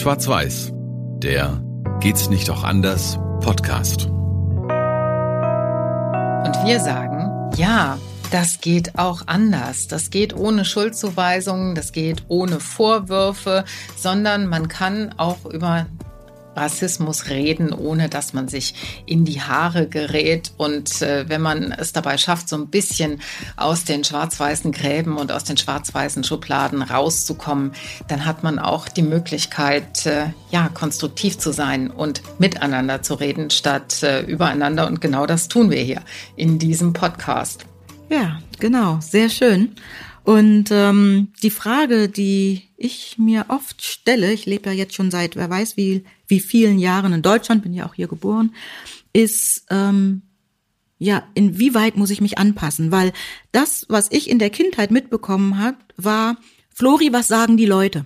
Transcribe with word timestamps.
Schwarz-Weiß, 0.00 0.72
der 1.18 1.62
Geht's 2.00 2.30
nicht 2.30 2.48
auch 2.50 2.62
anders 2.62 3.18
Podcast. 3.40 4.06
Und 4.06 4.14
wir 6.64 6.78
sagen, 6.78 7.50
ja, 7.56 7.98
das 8.30 8.60
geht 8.60 8.96
auch 8.98 9.22
anders. 9.26 9.88
Das 9.88 10.10
geht 10.10 10.36
ohne 10.36 10.64
Schuldzuweisungen, 10.64 11.74
das 11.74 11.90
geht 11.92 12.22
ohne 12.28 12.60
Vorwürfe, 12.60 13.64
sondern 13.96 14.46
man 14.46 14.68
kann 14.68 15.12
auch 15.16 15.44
über 15.46 15.86
Rassismus 16.58 17.28
reden, 17.28 17.72
ohne 17.72 18.08
dass 18.08 18.32
man 18.32 18.48
sich 18.48 18.74
in 19.06 19.24
die 19.24 19.40
Haare 19.40 19.86
gerät. 19.86 20.52
Und 20.56 21.02
äh, 21.02 21.28
wenn 21.28 21.40
man 21.40 21.72
es 21.72 21.92
dabei 21.92 22.18
schafft, 22.18 22.48
so 22.48 22.56
ein 22.56 22.68
bisschen 22.68 23.20
aus 23.56 23.84
den 23.84 24.04
schwarz-weißen 24.04 24.72
Gräben 24.72 25.16
und 25.16 25.32
aus 25.32 25.44
den 25.44 25.56
schwarz-weißen 25.56 26.24
Schubladen 26.24 26.82
rauszukommen, 26.82 27.72
dann 28.08 28.24
hat 28.24 28.42
man 28.42 28.58
auch 28.58 28.88
die 28.88 29.02
Möglichkeit, 29.02 30.06
äh, 30.06 30.26
ja, 30.50 30.68
konstruktiv 30.68 31.38
zu 31.38 31.52
sein 31.52 31.90
und 31.90 32.22
miteinander 32.38 33.02
zu 33.02 33.14
reden, 33.14 33.50
statt 33.50 34.02
äh, 34.02 34.20
übereinander. 34.22 34.86
Und 34.86 35.00
genau 35.00 35.26
das 35.26 35.48
tun 35.48 35.70
wir 35.70 35.80
hier 35.80 36.02
in 36.36 36.58
diesem 36.58 36.92
Podcast. 36.92 37.64
Ja, 38.10 38.38
genau, 38.58 38.98
sehr 39.00 39.28
schön. 39.28 39.74
Und 40.28 40.68
ähm, 40.72 41.32
die 41.42 41.48
Frage, 41.48 42.10
die 42.10 42.64
ich 42.76 43.16
mir 43.16 43.46
oft 43.48 43.82
stelle, 43.82 44.30
ich 44.30 44.44
lebe 44.44 44.68
ja 44.68 44.76
jetzt 44.76 44.94
schon 44.94 45.10
seit, 45.10 45.36
wer 45.36 45.48
weiß 45.48 45.78
wie, 45.78 46.04
wie 46.26 46.40
vielen 46.40 46.78
Jahren 46.78 47.14
in 47.14 47.22
Deutschland, 47.22 47.62
bin 47.62 47.72
ja 47.72 47.86
auch 47.86 47.94
hier 47.94 48.08
geboren, 48.08 48.54
ist, 49.14 49.64
ähm, 49.70 50.20
ja, 50.98 51.26
inwieweit 51.32 51.96
muss 51.96 52.10
ich 52.10 52.20
mich 52.20 52.36
anpassen? 52.36 52.92
Weil 52.92 53.14
das, 53.52 53.86
was 53.88 54.12
ich 54.12 54.28
in 54.28 54.38
der 54.38 54.50
Kindheit 54.50 54.90
mitbekommen 54.90 55.56
habe, 55.56 55.78
war, 55.96 56.36
Flori, 56.74 57.10
was 57.10 57.26
sagen 57.26 57.56
die 57.56 57.64
Leute? 57.64 58.04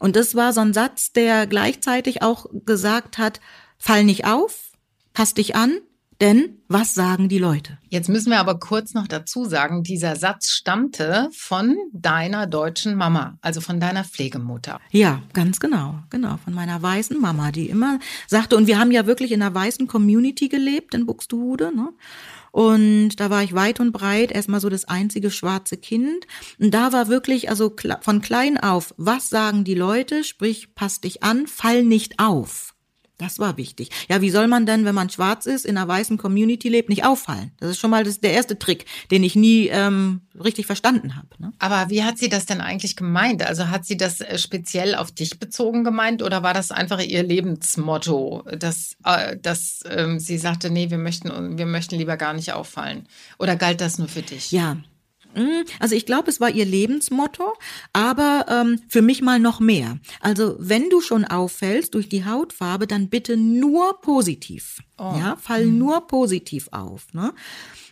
Und 0.00 0.16
das 0.16 0.34
war 0.34 0.52
so 0.52 0.62
ein 0.62 0.74
Satz, 0.74 1.12
der 1.12 1.46
gleichzeitig 1.46 2.22
auch 2.22 2.46
gesagt 2.66 3.18
hat, 3.18 3.40
fall 3.78 4.02
nicht 4.02 4.24
auf, 4.24 4.72
pass 5.12 5.32
dich 5.32 5.54
an, 5.54 5.78
denn 6.24 6.58
was 6.68 6.94
sagen 6.94 7.28
die 7.28 7.38
Leute? 7.38 7.76
Jetzt 7.90 8.08
müssen 8.08 8.30
wir 8.30 8.40
aber 8.40 8.58
kurz 8.58 8.94
noch 8.94 9.06
dazu 9.06 9.44
sagen, 9.44 9.82
dieser 9.82 10.16
Satz 10.16 10.50
stammte 10.50 11.28
von 11.32 11.76
deiner 11.92 12.46
deutschen 12.46 12.94
Mama, 12.94 13.36
also 13.42 13.60
von 13.60 13.78
deiner 13.78 14.04
Pflegemutter. 14.04 14.80
Ja, 14.90 15.22
ganz 15.34 15.60
genau, 15.60 15.98
genau, 16.08 16.38
von 16.42 16.54
meiner 16.54 16.80
weißen 16.80 17.20
Mama, 17.20 17.52
die 17.52 17.68
immer 17.68 17.98
sagte, 18.26 18.56
und 18.56 18.66
wir 18.66 18.78
haben 18.78 18.90
ja 18.90 19.06
wirklich 19.06 19.32
in 19.32 19.42
einer 19.42 19.54
weißen 19.54 19.86
Community 19.86 20.48
gelebt 20.48 20.94
in 20.94 21.04
Buxtehude, 21.04 21.76
ne? 21.76 21.90
Und 22.50 23.16
da 23.18 23.30
war 23.30 23.42
ich 23.42 23.52
weit 23.52 23.80
und 23.80 23.90
breit 23.90 24.30
erstmal 24.30 24.60
so 24.60 24.68
das 24.68 24.84
einzige 24.84 25.32
schwarze 25.32 25.76
Kind. 25.76 26.28
Und 26.60 26.72
da 26.72 26.92
war 26.92 27.08
wirklich, 27.08 27.50
also 27.50 27.74
von 28.00 28.20
klein 28.22 28.58
auf, 28.58 28.94
was 28.96 29.28
sagen 29.28 29.64
die 29.64 29.74
Leute? 29.74 30.22
Sprich, 30.22 30.72
pass 30.76 31.00
dich 31.00 31.24
an, 31.24 31.48
fall 31.48 31.82
nicht 31.82 32.20
auf. 32.20 32.73
Das 33.18 33.38
war 33.38 33.56
wichtig. 33.56 33.90
Ja, 34.08 34.20
wie 34.20 34.30
soll 34.30 34.48
man 34.48 34.66
denn, 34.66 34.84
wenn 34.84 34.94
man 34.94 35.08
schwarz 35.08 35.46
ist, 35.46 35.64
in 35.64 35.76
einer 35.76 35.86
weißen 35.86 36.18
Community 36.18 36.68
lebt, 36.68 36.88
nicht 36.88 37.04
auffallen? 37.04 37.52
Das 37.58 37.70
ist 37.70 37.78
schon 37.78 37.90
mal 37.90 38.02
das, 38.02 38.18
der 38.18 38.32
erste 38.32 38.58
Trick, 38.58 38.86
den 39.12 39.22
ich 39.22 39.36
nie 39.36 39.68
ähm, 39.68 40.22
richtig 40.42 40.66
verstanden 40.66 41.14
habe. 41.14 41.28
Ne? 41.38 41.52
Aber 41.60 41.90
wie 41.90 42.02
hat 42.02 42.18
sie 42.18 42.28
das 42.28 42.44
denn 42.44 42.60
eigentlich 42.60 42.96
gemeint? 42.96 43.46
Also 43.46 43.68
hat 43.68 43.84
sie 43.84 43.96
das 43.96 44.20
äh, 44.20 44.36
speziell 44.36 44.96
auf 44.96 45.12
dich 45.12 45.38
bezogen 45.38 45.84
gemeint 45.84 46.22
oder 46.22 46.42
war 46.42 46.54
das 46.54 46.72
einfach 46.72 47.00
ihr 47.00 47.22
Lebensmotto, 47.22 48.44
dass, 48.58 48.96
äh, 49.04 49.36
dass 49.36 49.80
ähm, 49.88 50.18
sie 50.18 50.38
sagte, 50.38 50.70
nee, 50.70 50.90
wir 50.90 50.98
möchten, 50.98 51.56
wir 51.56 51.66
möchten 51.66 51.96
lieber 51.96 52.16
gar 52.16 52.34
nicht 52.34 52.52
auffallen? 52.52 53.06
Oder 53.38 53.54
galt 53.54 53.80
das 53.80 53.98
nur 53.98 54.08
für 54.08 54.22
dich? 54.22 54.50
Ja, 54.50 54.78
also 55.78 55.94
ich 55.94 56.06
glaube, 56.06 56.30
es 56.30 56.40
war 56.40 56.50
ihr 56.50 56.64
Lebensmotto, 56.64 57.54
aber 57.92 58.46
ähm, 58.48 58.80
für 58.88 59.02
mich 59.02 59.22
mal 59.22 59.38
noch 59.38 59.60
mehr. 59.60 59.98
Also 60.20 60.56
wenn 60.58 60.90
du 60.90 61.00
schon 61.00 61.24
auffällst 61.24 61.94
durch 61.94 62.08
die 62.08 62.24
Hautfarbe, 62.24 62.86
dann 62.86 63.08
bitte 63.08 63.36
nur 63.36 64.00
positiv. 64.00 64.78
Oh. 64.98 65.14
Ja, 65.18 65.36
fall 65.36 65.66
mhm. 65.66 65.78
nur 65.78 66.06
positiv 66.06 66.68
auf. 66.70 67.12
Ne? 67.12 67.32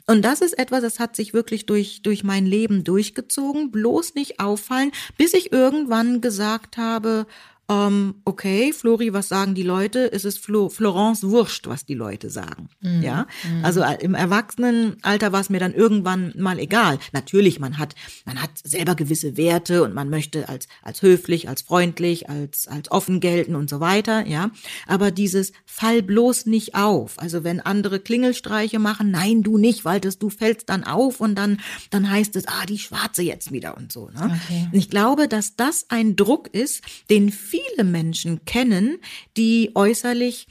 Und 0.07 0.23
das 0.23 0.41
ist 0.41 0.59
etwas, 0.59 0.83
das 0.83 0.99
hat 0.99 1.17
sich 1.17 1.33
wirklich 1.33 1.67
durch, 1.67 2.03
durch 2.03 2.25
mein 2.25 2.47
Leben 2.47 2.85
durchgezogen. 2.85 3.71
Bloß 3.71 4.15
nicht 4.15 4.41
auffallen, 4.41 4.93
bis 5.17 5.33
ich 5.33 5.53
irgendwann 5.53 6.21
gesagt 6.21 6.77
habe, 6.77 7.27
ähm, 7.73 8.15
okay, 8.25 8.73
Flori, 8.73 9.13
was 9.13 9.29
sagen 9.29 9.55
die 9.55 9.63
Leute? 9.63 10.13
Es 10.13 10.25
ist 10.25 10.39
Flo 10.39 10.69
Florence 10.69 11.25
wurscht, 11.25 11.67
was 11.67 11.85
die 11.85 11.95
Leute 11.95 12.31
sagen. 12.31 12.69
Mhm. 12.81 13.03
Ja, 13.03 13.27
mhm. 13.45 13.65
also 13.65 13.81
äh, 13.81 13.99
im 14.01 14.15
Erwachsenenalter 14.15 15.33
war 15.33 15.41
es 15.41 15.51
mir 15.51 15.61
dann 15.61 15.75
irgendwann 15.75 16.33
mal 16.37 16.59
egal. 16.59 16.99
Natürlich, 17.13 17.61
man 17.61 17.79
hat, 17.79 17.95
man 18.25 18.41
hat 18.41 18.51
selber 18.63 18.95
gewisse 18.95 19.37
Werte 19.37 19.83
und 19.83 19.95
man 19.95 20.11
möchte 20.11 20.49
als, 20.49 20.69
als 20.83 21.03
höflich, 21.03 21.49
als 21.49 21.63
freundlich, 21.63 22.29
als, 22.29 22.69
als 22.69 22.91
offen 22.91 23.21
gelten 23.21 23.55
und 23.55 23.71
so 23.71 23.81
weiter. 23.81 24.27
Ja, 24.27 24.51
aber 24.87 25.11
dieses 25.11 25.53
Fall 25.65 26.03
bloß 26.03 26.47
nicht 26.47 26.75
auf. 26.75 27.19
Also 27.19 27.45
wenn 27.45 27.61
andere 27.61 28.01
Klingelstreiche 28.01 28.79
machen, 28.79 29.11
nein, 29.11 29.43
du 29.43 29.59
nicht, 29.59 29.85
weil 29.85 30.01
das, 30.01 30.19
du 30.19 30.31
fällst 30.31 30.69
dann 30.69 30.85
auf 30.85 31.21
und 31.21 31.37
dann, 31.37 31.61
dann 31.91 32.11
heißt 32.11 32.37
es, 32.37 32.47
ah, 32.49 32.67
die 32.67 32.79
Schwarze 32.79 33.23
jetzt 33.23 33.53
wieder 33.53 33.77
und 33.77 33.93
so. 33.93 34.09
Ne? 34.11 34.39
Okay. 34.45 34.69
Ich 34.73 34.91
glaube, 34.91 35.29
dass 35.29 35.57
das 35.57 35.87
ein 35.89 36.17
Druck 36.17 36.49
ist, 36.53 36.83
den 37.11 37.31
viele 37.31 37.62
Menschen 37.85 38.45
kennen, 38.45 38.99
die 39.37 39.73
äußerlich 39.75 40.47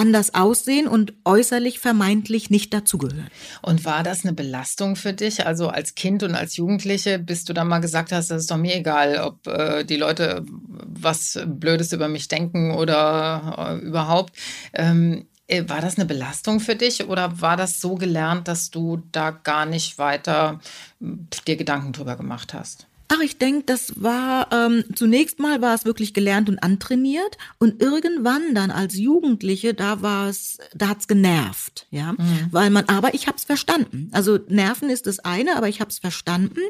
anders 0.00 0.34
aussehen 0.34 0.88
und 0.88 1.12
äußerlich 1.24 1.78
vermeintlich 1.78 2.48
nicht 2.48 2.72
dazugehören. 2.72 3.28
Und 3.60 3.84
war 3.84 4.02
das 4.02 4.24
eine 4.24 4.32
Belastung 4.32 4.96
für 4.96 5.12
dich? 5.12 5.46
Also 5.46 5.68
als 5.68 5.94
Kind 5.94 6.22
und 6.22 6.34
als 6.34 6.56
Jugendliche, 6.56 7.18
bis 7.18 7.44
du 7.44 7.52
dann 7.52 7.68
mal 7.68 7.80
gesagt 7.80 8.10
hast, 8.10 8.30
das 8.30 8.42
ist 8.42 8.50
doch 8.50 8.56
mir 8.56 8.76
egal, 8.76 9.18
ob 9.18 9.46
äh, 9.46 9.84
die 9.84 9.96
Leute 9.96 10.44
was 10.46 11.38
Blödes 11.46 11.92
über 11.92 12.08
mich 12.08 12.28
denken 12.28 12.70
oder 12.72 13.78
äh, 13.82 13.84
überhaupt. 13.84 14.34
Ähm, 14.72 15.26
äh, 15.46 15.68
war 15.68 15.82
das 15.82 15.96
eine 15.96 16.06
Belastung 16.06 16.60
für 16.60 16.76
dich 16.76 17.06
oder 17.06 17.40
war 17.42 17.58
das 17.58 17.80
so 17.80 17.96
gelernt, 17.96 18.48
dass 18.48 18.70
du 18.70 19.02
da 19.12 19.30
gar 19.30 19.66
nicht 19.66 19.98
weiter 19.98 20.60
dir 20.98 21.56
Gedanken 21.56 21.92
drüber 21.92 22.16
gemacht 22.16 22.54
hast? 22.54 22.86
Ach, 23.12 23.20
ich 23.20 23.38
denke, 23.38 23.64
das 23.66 24.00
war 24.00 24.52
ähm, 24.52 24.84
zunächst 24.94 25.40
mal 25.40 25.60
war 25.60 25.74
es 25.74 25.84
wirklich 25.84 26.14
gelernt 26.14 26.48
und 26.48 26.62
antrainiert 26.62 27.38
und 27.58 27.82
irgendwann 27.82 28.54
dann 28.54 28.70
als 28.70 28.96
Jugendliche, 28.96 29.74
da 29.74 30.00
war 30.00 30.28
es, 30.28 30.58
da 30.76 30.90
hat's 30.90 31.08
genervt, 31.08 31.88
ja, 31.90 32.12
mhm. 32.12 32.46
weil 32.52 32.70
man, 32.70 32.84
aber 32.84 33.12
ich 33.12 33.26
hab's 33.26 33.42
verstanden. 33.42 34.10
Also 34.12 34.38
Nerven 34.46 34.90
ist 34.90 35.08
das 35.08 35.18
eine, 35.18 35.56
aber 35.56 35.68
ich 35.68 35.80
hab's 35.80 35.98
verstanden 35.98 36.60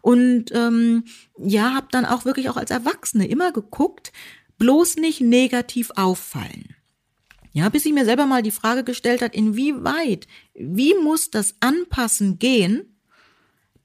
und 0.00 0.46
ähm, 0.52 1.04
ja, 1.38 1.74
hab 1.74 1.92
dann 1.92 2.06
auch 2.06 2.24
wirklich 2.24 2.48
auch 2.48 2.56
als 2.56 2.70
Erwachsene 2.70 3.28
immer 3.28 3.52
geguckt, 3.52 4.10
bloß 4.56 4.96
nicht 4.96 5.20
negativ 5.20 5.90
auffallen. 5.96 6.76
Ja, 7.52 7.68
bis 7.68 7.84
ich 7.84 7.92
mir 7.92 8.06
selber 8.06 8.24
mal 8.24 8.42
die 8.42 8.52
Frage 8.52 8.84
gestellt 8.84 9.20
hat, 9.20 9.34
inwieweit, 9.34 10.28
wie 10.54 10.94
muss 10.94 11.30
das 11.30 11.56
Anpassen 11.60 12.38
gehen, 12.38 12.89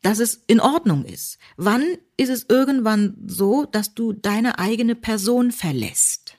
dass 0.05 0.19
es 0.19 0.41
in 0.45 0.59
Ordnung 0.59 1.03
ist? 1.03 1.39
Wann 1.57 1.83
ist 2.16 2.29
es 2.29 2.45
irgendwann 2.47 3.16
so, 3.25 3.66
dass 3.66 3.95
du 3.95 4.13
deine 4.13 4.59
eigene 4.59 4.93
Person 4.93 5.51
verlässt? 5.51 6.35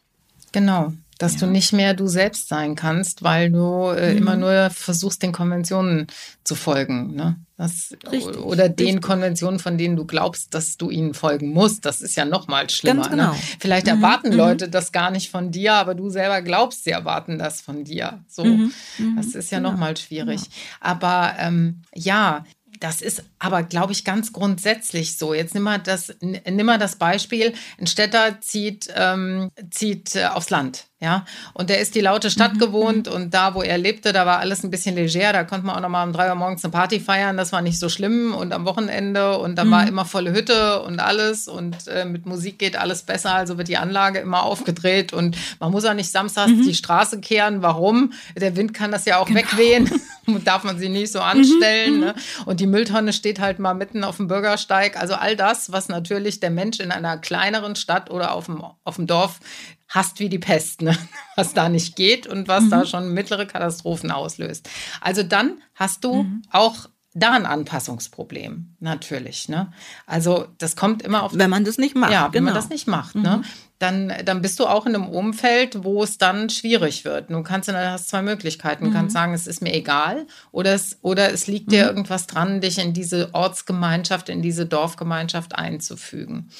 Genau, 0.52 0.92
dass 1.18 1.34
ja. 1.34 1.40
du 1.40 1.46
nicht 1.48 1.72
mehr 1.72 1.94
du 1.94 2.06
selbst 2.06 2.48
sein 2.48 2.76
kannst, 2.76 3.24
weil 3.24 3.50
du 3.50 3.88
äh, 3.88 4.12
mhm. 4.12 4.18
immer 4.18 4.36
nur 4.36 4.70
versuchst, 4.70 5.20
den 5.22 5.32
Konventionen 5.32 6.06
zu 6.44 6.54
folgen. 6.54 7.16
Ne? 7.16 7.36
Das, 7.56 7.96
richtig, 8.12 8.36
oder 8.36 8.68
den 8.68 8.86
richtig. 8.86 9.02
Konventionen, 9.02 9.58
von 9.58 9.78
denen 9.78 9.96
du 9.96 10.04
glaubst, 10.04 10.54
dass 10.54 10.76
du 10.76 10.90
ihnen 10.90 11.12
folgen 11.12 11.52
musst. 11.52 11.86
Das 11.86 12.02
ist 12.02 12.14
ja 12.16 12.24
noch 12.24 12.46
mal 12.46 12.70
schlimmer. 12.70 13.04
Ne? 13.04 13.10
Genau. 13.10 13.32
Ne? 13.32 13.38
Vielleicht 13.58 13.86
mhm. 13.86 13.92
erwarten 13.94 14.28
mhm. 14.28 14.36
Leute 14.36 14.68
das 14.68 14.92
gar 14.92 15.10
nicht 15.10 15.30
von 15.30 15.50
dir, 15.50 15.74
aber 15.74 15.96
du 15.96 16.08
selber 16.08 16.40
glaubst, 16.40 16.84
sie 16.84 16.90
erwarten 16.90 17.38
das 17.38 17.62
von 17.62 17.82
dir. 17.82 18.22
So, 18.28 18.44
mhm. 18.44 18.72
das 19.16 19.34
ist 19.34 19.50
ja 19.50 19.58
genau. 19.58 19.72
noch 19.72 19.78
mal 19.78 19.96
schwierig. 19.96 20.42
Genau. 20.42 20.54
Aber 20.80 21.34
ähm, 21.38 21.82
ja, 21.94 22.44
das 22.80 23.00
ist 23.00 23.24
aber, 23.38 23.62
glaube 23.62 23.92
ich, 23.92 24.04
ganz 24.04 24.32
grundsätzlich 24.32 25.16
so. 25.16 25.34
Jetzt 25.34 25.54
nimm 25.54 25.64
mal 25.64 25.78
das, 25.78 26.14
nimm 26.20 26.66
mal 26.66 26.78
das 26.78 26.96
Beispiel, 26.96 27.54
ein 27.78 27.86
Städter 27.86 28.40
zieht, 28.40 28.88
ähm, 28.94 29.50
zieht 29.70 30.16
äh, 30.16 30.26
aufs 30.26 30.50
Land. 30.50 30.86
Ja, 30.98 31.26
und 31.52 31.68
der 31.68 31.80
ist 31.80 31.94
die 31.94 32.00
laute 32.00 32.30
Stadt 32.30 32.54
mhm. 32.54 32.58
gewohnt 32.58 33.06
und 33.06 33.34
da, 33.34 33.54
wo 33.54 33.60
er 33.60 33.76
lebte, 33.76 34.14
da 34.14 34.24
war 34.24 34.38
alles 34.38 34.64
ein 34.64 34.70
bisschen 34.70 34.94
leger. 34.94 35.30
Da 35.34 35.44
konnte 35.44 35.66
man 35.66 35.76
auch 35.76 35.80
noch 35.80 35.90
mal 35.90 36.02
um 36.02 36.14
drei 36.14 36.30
Uhr 36.30 36.34
morgens 36.36 36.64
eine 36.64 36.72
Party 36.72 37.00
feiern. 37.00 37.36
Das 37.36 37.52
war 37.52 37.60
nicht 37.60 37.78
so 37.78 37.90
schlimm 37.90 38.34
und 38.34 38.54
am 38.54 38.64
Wochenende 38.64 39.36
und 39.36 39.56
dann 39.56 39.66
mhm. 39.66 39.72
war 39.72 39.86
immer 39.86 40.06
volle 40.06 40.32
Hütte 40.32 40.80
und 40.82 40.98
alles 40.98 41.48
und 41.48 41.86
äh, 41.86 42.06
mit 42.06 42.24
Musik 42.24 42.58
geht 42.58 42.76
alles 42.76 43.02
besser. 43.02 43.34
Also 43.34 43.58
wird 43.58 43.68
die 43.68 43.76
Anlage 43.76 44.20
immer 44.20 44.42
aufgedreht 44.42 45.12
und 45.12 45.36
man 45.60 45.70
muss 45.70 45.84
auch 45.84 45.92
nicht 45.92 46.10
samstags 46.10 46.52
mhm. 46.52 46.62
die 46.62 46.74
Straße 46.74 47.20
kehren. 47.20 47.60
Warum? 47.60 48.14
Der 48.34 48.56
Wind 48.56 48.72
kann 48.72 48.90
das 48.90 49.04
ja 49.04 49.18
auch 49.18 49.26
genau. 49.26 49.40
wegwehen. 49.40 49.90
Darf 50.44 50.64
man 50.64 50.78
sie 50.78 50.88
nicht 50.88 51.12
so 51.12 51.20
anstellen. 51.20 51.94
Mhm. 51.94 52.00
Ne? 52.00 52.14
Und 52.44 52.60
die 52.60 52.66
Mülltonne 52.66 53.12
steht 53.12 53.40
halt 53.40 53.58
mal 53.58 53.74
mitten 53.74 54.04
auf 54.04 54.16
dem 54.16 54.28
Bürgersteig. 54.28 54.98
Also 54.98 55.14
all 55.14 55.36
das, 55.36 55.72
was 55.72 55.88
natürlich 55.88 56.40
der 56.40 56.50
Mensch 56.50 56.80
in 56.80 56.90
einer 56.90 57.18
kleineren 57.18 57.76
Stadt 57.76 58.10
oder 58.10 58.32
auf 58.32 58.46
dem, 58.46 58.62
auf 58.84 58.96
dem 58.96 59.06
Dorf 59.06 59.40
hasst 59.88 60.18
wie 60.18 60.28
die 60.28 60.38
Pest, 60.38 60.82
ne? 60.82 60.96
was 61.36 61.54
da 61.54 61.68
nicht 61.68 61.96
geht 61.96 62.26
und 62.26 62.48
was 62.48 62.64
mhm. 62.64 62.70
da 62.70 62.86
schon 62.86 63.12
mittlere 63.12 63.46
Katastrophen 63.46 64.10
auslöst. 64.10 64.68
Also 65.00 65.22
dann 65.22 65.62
hast 65.74 66.04
du 66.04 66.24
mhm. 66.24 66.42
auch 66.50 66.88
da 67.16 67.32
ein 67.32 67.46
Anpassungsproblem, 67.46 68.76
natürlich. 68.78 69.48
Ne? 69.48 69.72
Also 70.06 70.48
das 70.58 70.76
kommt 70.76 71.02
immer 71.02 71.22
auf. 71.22 71.32
Wenn 71.34 71.48
man 71.48 71.64
das 71.64 71.78
nicht 71.78 71.96
macht. 71.96 72.12
Ja, 72.12 72.26
wenn 72.26 72.44
genau. 72.44 72.44
man 72.46 72.54
das 72.54 72.68
nicht 72.68 72.86
macht. 72.86 73.14
Ne? 73.14 73.20
Mhm. 73.20 73.26
Ne? 73.26 73.42
Dann, 73.78 74.12
dann 74.24 74.42
bist 74.42 74.58
du 74.58 74.66
auch 74.66 74.86
in 74.86 74.94
einem 74.94 75.08
Umfeld, 75.08 75.82
wo 75.82 76.02
es 76.02 76.18
dann 76.18 76.50
schwierig 76.50 77.04
wird. 77.04 77.30
Du 77.30 77.42
kannst, 77.42 77.68
du 77.68 77.74
hast 77.74 78.08
zwei 78.08 78.22
Möglichkeiten. 78.22 78.84
Du 78.84 78.90
mhm. 78.90 78.94
kannst 78.94 79.14
sagen, 79.14 79.32
es 79.32 79.46
ist 79.46 79.62
mir 79.62 79.74
egal 79.74 80.26
oder 80.52 80.74
es, 80.74 80.98
oder 81.02 81.32
es 81.32 81.46
liegt 81.46 81.72
dir 81.72 81.84
mhm. 81.84 81.88
irgendwas 81.88 82.26
dran, 82.26 82.60
dich 82.60 82.78
in 82.78 82.92
diese 82.92 83.34
Ortsgemeinschaft, 83.34 84.28
in 84.28 84.42
diese 84.42 84.66
Dorfgemeinschaft 84.66 85.54
einzufügen. 85.54 86.50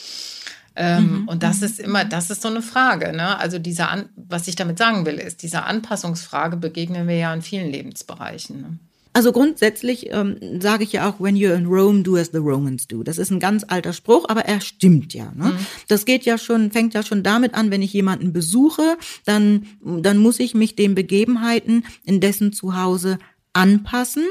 Ähm, 0.74 1.22
mhm. 1.22 1.28
Und 1.28 1.42
das 1.42 1.60
ist 1.60 1.80
immer, 1.80 2.04
das 2.06 2.30
ist 2.30 2.40
so 2.40 2.48
eine 2.48 2.62
Frage. 2.62 3.12
Ne? 3.12 3.38
Also 3.38 3.58
dieser, 3.58 3.90
An 3.90 4.08
was 4.16 4.48
ich 4.48 4.56
damit 4.56 4.78
sagen 4.78 5.04
will, 5.04 5.16
ist, 5.16 5.42
dieser 5.42 5.66
Anpassungsfrage 5.66 6.56
begegnen 6.56 7.08
wir 7.08 7.16
ja 7.16 7.32
in 7.32 7.42
vielen 7.42 7.70
Lebensbereichen. 7.70 8.60
Ne? 8.60 8.78
Also 9.16 9.32
grundsätzlich 9.32 10.12
ähm, 10.12 10.36
sage 10.60 10.84
ich 10.84 10.92
ja 10.92 11.08
auch, 11.08 11.18
when 11.20 11.36
you're 11.36 11.54
in 11.54 11.64
Rome, 11.64 12.02
do 12.02 12.16
as 12.16 12.32
the 12.34 12.38
Romans 12.38 12.86
do. 12.86 13.02
Das 13.02 13.16
ist 13.16 13.30
ein 13.30 13.40
ganz 13.40 13.64
alter 13.66 13.94
Spruch, 13.94 14.26
aber 14.28 14.44
er 14.44 14.60
stimmt 14.60 15.14
ja. 15.14 15.32
Ne? 15.34 15.52
Mhm. 15.52 15.66
Das 15.88 16.04
geht 16.04 16.26
ja 16.26 16.36
schon, 16.36 16.70
fängt 16.70 16.92
ja 16.92 17.02
schon 17.02 17.22
damit 17.22 17.54
an, 17.54 17.70
wenn 17.70 17.80
ich 17.80 17.94
jemanden 17.94 18.34
besuche, 18.34 18.98
dann, 19.24 19.68
dann 19.80 20.18
muss 20.18 20.38
ich 20.38 20.52
mich 20.52 20.76
den 20.76 20.94
Begebenheiten 20.94 21.86
in 22.04 22.20
dessen 22.20 22.52
Zuhause 22.52 23.18
anpassen. 23.54 24.24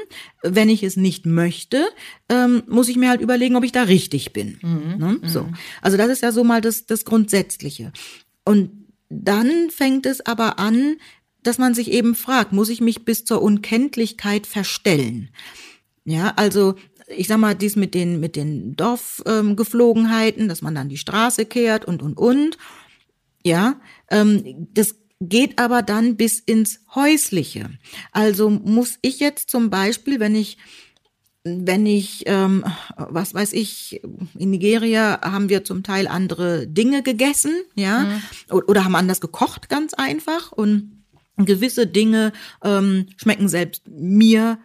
Wenn 0.43 0.69
ich 0.69 0.83
es 0.83 0.97
nicht 0.97 1.25
möchte, 1.25 1.87
ähm, 2.29 2.61
muss 2.67 2.87
ich 2.87 2.95
mir 2.95 3.09
halt 3.09 3.21
überlegen, 3.21 3.55
ob 3.55 3.63
ich 3.63 3.71
da 3.71 3.81
richtig 3.81 4.33
bin. 4.33 4.59
Mhm. 4.61 4.97
Ne? 4.99 5.19
So. 5.23 5.45
Mhm. 5.45 5.55
Also 5.81 5.97
das 5.97 6.09
ist 6.09 6.21
ja 6.21 6.31
so 6.31 6.43
mal 6.43 6.61
das, 6.61 6.85
das 6.85 7.05
Grundsätzliche. 7.05 7.91
Und 8.43 8.69
dann 9.09 9.71
fängt 9.71 10.05
es 10.05 10.23
aber 10.23 10.59
an, 10.59 10.97
dass 11.45 11.57
man 11.57 11.73
sich 11.73 11.91
eben 11.91 12.15
fragt, 12.15 12.53
muss 12.53 12.69
ich 12.69 12.81
mich 12.81 13.05
bis 13.05 13.25
zur 13.25 13.41
Unkenntlichkeit 13.41 14.47
verstellen? 14.47 15.29
Ja, 16.03 16.33
also 16.35 16.75
ich 17.07 17.27
sag 17.27 17.37
mal, 17.37 17.55
dies 17.55 17.75
mit 17.75 17.93
den, 17.93 18.19
mit 18.19 18.35
den 18.35 18.75
Dorfgeflogenheiten, 18.75 20.43
ähm, 20.43 20.49
dass 20.49 20.61
man 20.61 20.75
dann 20.75 20.89
die 20.89 20.97
Straße 20.97 21.45
kehrt 21.45 21.85
und, 21.85 22.01
und, 22.01 22.17
und. 22.17 22.57
Ja, 23.43 23.79
ähm, 24.09 24.67
das 24.73 24.95
geht 25.21 25.59
aber 25.59 25.81
dann 25.81 26.15
bis 26.15 26.39
ins 26.39 26.81
Häusliche. 26.93 27.69
Also 28.11 28.49
muss 28.49 28.97
ich 29.01 29.19
jetzt 29.19 29.49
zum 29.49 29.69
Beispiel, 29.69 30.19
wenn 30.19 30.35
ich 30.35 30.57
wenn 31.47 31.85
ich, 31.85 32.23
ähm, 32.25 32.65
was 32.97 33.35
weiß 33.35 33.53
ich, 33.53 34.01
in 34.35 34.49
Nigeria 34.49 35.21
haben 35.21 35.47
wir 35.47 35.63
zum 35.63 35.83
Teil 35.83 36.07
andere 36.07 36.65
Dinge 36.65 37.03
gegessen, 37.03 37.53
ja, 37.75 37.99
mhm. 37.99 38.21
oder 38.67 38.83
haben 38.83 38.95
anders 38.95 39.21
gekocht, 39.21 39.69
ganz 39.69 39.93
einfach. 39.93 40.51
Und 40.51 41.04
gewisse 41.37 41.87
Dinge 41.87 42.33
ähm, 42.63 43.07
schmecken 43.17 43.49
selbst 43.49 43.83
mir 43.87 44.59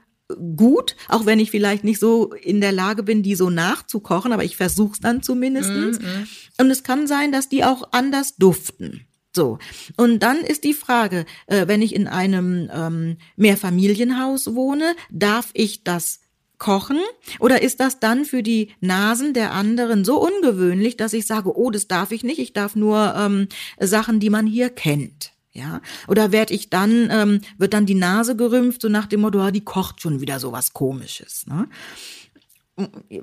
gut, 0.56 0.96
auch 1.08 1.26
wenn 1.26 1.40
ich 1.40 1.50
vielleicht 1.50 1.84
nicht 1.84 1.98
so 1.98 2.32
in 2.32 2.60
der 2.60 2.72
Lage 2.72 3.02
bin, 3.02 3.22
die 3.22 3.34
so 3.34 3.50
nachzukochen, 3.50 4.32
aber 4.32 4.44
ich 4.44 4.56
versuche 4.56 4.92
es 4.92 5.00
dann 5.00 5.22
zumindestens. 5.22 5.98
Mm 5.98 6.02
-hmm. 6.02 6.26
Und 6.60 6.70
es 6.70 6.82
kann 6.82 7.06
sein, 7.06 7.32
dass 7.32 7.48
die 7.48 7.64
auch 7.64 7.88
anders 7.92 8.36
duften. 8.36 9.06
So, 9.34 9.58
und 9.96 10.20
dann 10.20 10.38
ist 10.38 10.64
die 10.64 10.74
Frage, 10.74 11.24
äh, 11.46 11.68
wenn 11.68 11.82
ich 11.82 11.94
in 11.94 12.08
einem 12.08 12.68
ähm, 12.72 13.16
Mehrfamilienhaus 13.36 14.54
wohne, 14.54 14.94
darf 15.10 15.50
ich 15.52 15.84
das 15.84 16.20
kochen? 16.58 16.98
Oder 17.38 17.62
ist 17.62 17.80
das 17.80 18.00
dann 18.00 18.24
für 18.24 18.42
die 18.42 18.70
Nasen 18.80 19.32
der 19.32 19.52
anderen 19.52 20.04
so 20.04 20.20
ungewöhnlich, 20.20 20.96
dass 20.96 21.12
ich 21.12 21.26
sage, 21.26 21.56
oh, 21.56 21.70
das 21.70 21.86
darf 21.86 22.10
ich 22.10 22.24
nicht, 22.24 22.40
ich 22.40 22.52
darf 22.52 22.74
nur 22.74 23.14
ähm, 23.16 23.48
Sachen, 23.78 24.18
die 24.18 24.30
man 24.30 24.46
hier 24.46 24.68
kennt? 24.68 25.32
Ja, 25.52 25.80
oder 26.06 26.30
werd 26.30 26.52
ich 26.52 26.70
dann, 26.70 27.08
ähm, 27.10 27.40
wird 27.58 27.74
dann 27.74 27.84
die 27.84 27.96
Nase 27.96 28.36
gerümpft, 28.36 28.82
so 28.82 28.88
nach 28.88 29.06
dem 29.06 29.22
Motto, 29.22 29.40
ah, 29.40 29.50
die 29.50 29.64
kocht 29.64 30.00
schon 30.00 30.20
wieder 30.20 30.38
so 30.38 30.52
was 30.52 30.72
komisches. 30.72 31.44
Ne? 31.46 31.68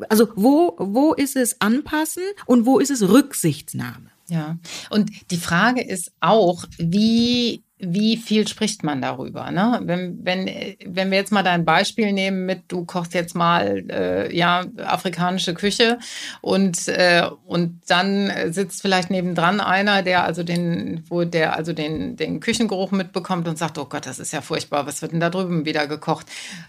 Also 0.09 0.27
wo, 0.35 0.75
wo 0.77 1.13
ist 1.13 1.37
es 1.37 1.61
anpassen 1.61 2.23
und 2.45 2.65
wo 2.65 2.79
ist 2.79 2.91
es 2.91 3.07
Rücksichtnahme? 3.07 4.11
Ja, 4.29 4.57
und 4.89 5.09
die 5.31 5.37
Frage 5.37 5.81
ist 5.81 6.11
auch, 6.19 6.65
wie 6.77 7.63
wie 7.79 8.17
viel 8.17 8.47
spricht 8.47 8.83
man 8.83 9.01
darüber? 9.01 9.51
Ne? 9.51 9.79
Wenn, 9.83 10.25
wenn, 10.25 10.49
wenn 10.85 11.11
wir 11.11 11.17
jetzt 11.17 11.31
mal 11.31 11.43
dein 11.43 11.63
Beispiel 11.63 12.11
nehmen 12.11 12.45
mit, 12.45 12.63
du 12.69 12.85
kochst 12.85 13.13
jetzt 13.13 13.35
mal 13.35 13.85
äh, 13.89 14.35
ja 14.35 14.65
afrikanische 14.77 15.53
Küche 15.53 15.99
und, 16.41 16.87
äh, 16.87 17.23
und 17.45 17.81
dann 17.87 18.31
sitzt 18.51 18.81
vielleicht 18.81 19.11
nebendran 19.11 19.59
einer, 19.59 20.01
der 20.01 20.23
also 20.23 20.41
den, 20.41 21.03
wo 21.07 21.23
der 21.23 21.55
also 21.55 21.71
den, 21.71 22.15
den 22.15 22.39
Küchengeruch 22.39 22.91
mitbekommt 22.91 23.47
und 23.47 23.59
sagt, 23.59 23.77
oh 23.77 23.85
Gott, 23.85 24.07
das 24.07 24.17
ist 24.17 24.33
ja 24.33 24.41
furchtbar, 24.41 24.87
was 24.87 25.03
wird 25.03 25.11
denn 25.11 25.19
da 25.19 25.29
drüben 25.29 25.65
wieder 25.65 25.85
gekocht? 25.85 26.25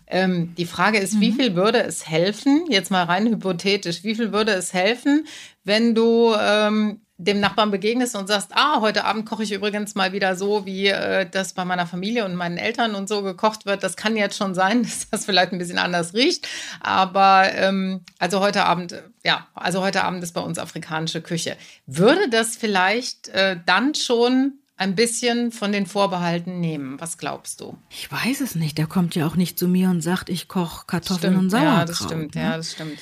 Ähm, 0.07 0.55
die 0.59 0.67
Frage 0.67 0.99
ist, 0.99 1.15
mhm. 1.15 1.21
wie 1.21 1.33
viel 1.33 1.57
würde 1.57 1.83
es 1.83 2.07
helfen, 2.07 2.67
jetzt 2.69 2.91
mal 2.91 3.05
rein 3.05 3.27
hypothetisch, 3.27 4.05
wie 4.05 4.15
viel 4.15 4.33
würde 4.33 4.53
es 4.53 4.75
helfen, 4.75 5.27
wenn 5.65 5.95
du 5.95 6.35
ähm, 6.39 7.01
dem 7.21 7.41
Nachbarn 7.41 7.73
begegnest 7.73 8.15
und 8.15 8.29
sagst, 8.29 8.53
ah, 8.55 8.81
heute 8.81 9.05
Abend 9.05 9.27
koche 9.27 9.43
ich 9.43 9.51
übrigens 9.51 9.97
mal 9.97 10.13
wieder 10.13 10.37
so, 10.37 10.65
wie 10.65 10.87
äh, 10.87 11.29
das 11.29 11.53
bei 11.53 11.65
meiner 11.65 11.87
Familie 11.87 12.25
und 12.25 12.37
meinen 12.37 12.59
Eltern 12.59 12.95
und 12.95 13.09
so 13.09 13.23
gekocht 13.23 13.67
wird. 13.67 13.83
Das 13.83 13.97
kann 13.97 14.17
jetzt 14.17 14.37
schon 14.37 14.55
sein, 14.55 14.83
dass 14.85 15.11
das 15.11 15.25
vielleicht 15.25 15.53
ein 15.53 15.59
bisschen 15.59 15.79
anders 15.79 16.15
riecht. 16.15 16.47
Aber 16.81 17.51
ähm, 17.53 18.03
also 18.21 18.39
heute 18.39 18.65
Abend, 18.65 19.03
ja, 19.25 19.49
also 19.55 19.83
heute 19.83 20.05
Abend 20.05 20.23
ist 20.23 20.33
bei 20.33 20.41
uns 20.41 20.61
afrikanische 20.61 21.21
Küche. 21.21 21.57
Würde 21.87 22.31
das 22.31 22.57
vielleicht 22.57 23.29
äh, 23.29 23.57
dann 23.67 23.97
schon 23.97 24.53
ein 24.79 24.95
bisschen 24.95 25.51
von 25.51 25.73
den 25.73 25.87
Vorbehalten 25.87 26.61
nehmen. 26.61 27.01
Was 27.01 27.19
glaubst 27.19 27.61
du? 27.61 27.77
Ich 27.91 28.11
weiß 28.11 28.41
es 28.41 28.55
nicht. 28.55 28.79
Der 28.79 28.87
kommt 28.87 29.17
ja 29.17 29.27
auch 29.27 29.35
nicht 29.35 29.59
zu 29.59 29.67
mir 29.67 29.91
und 29.91 30.01
sagt, 30.03 30.29
ich 30.29 30.47
koche 30.47 30.87
Kartoffeln 30.87 31.33
stimmt, 31.33 31.39
und 31.39 31.51
Sauerkraut. 31.51 31.79
Ja, 31.79 31.85
das 31.85 31.97
stimmt. 31.99 32.35
Ne? 32.37 32.43
Ja, 32.43 32.57
das 32.57 32.73
stimmt. 32.73 32.99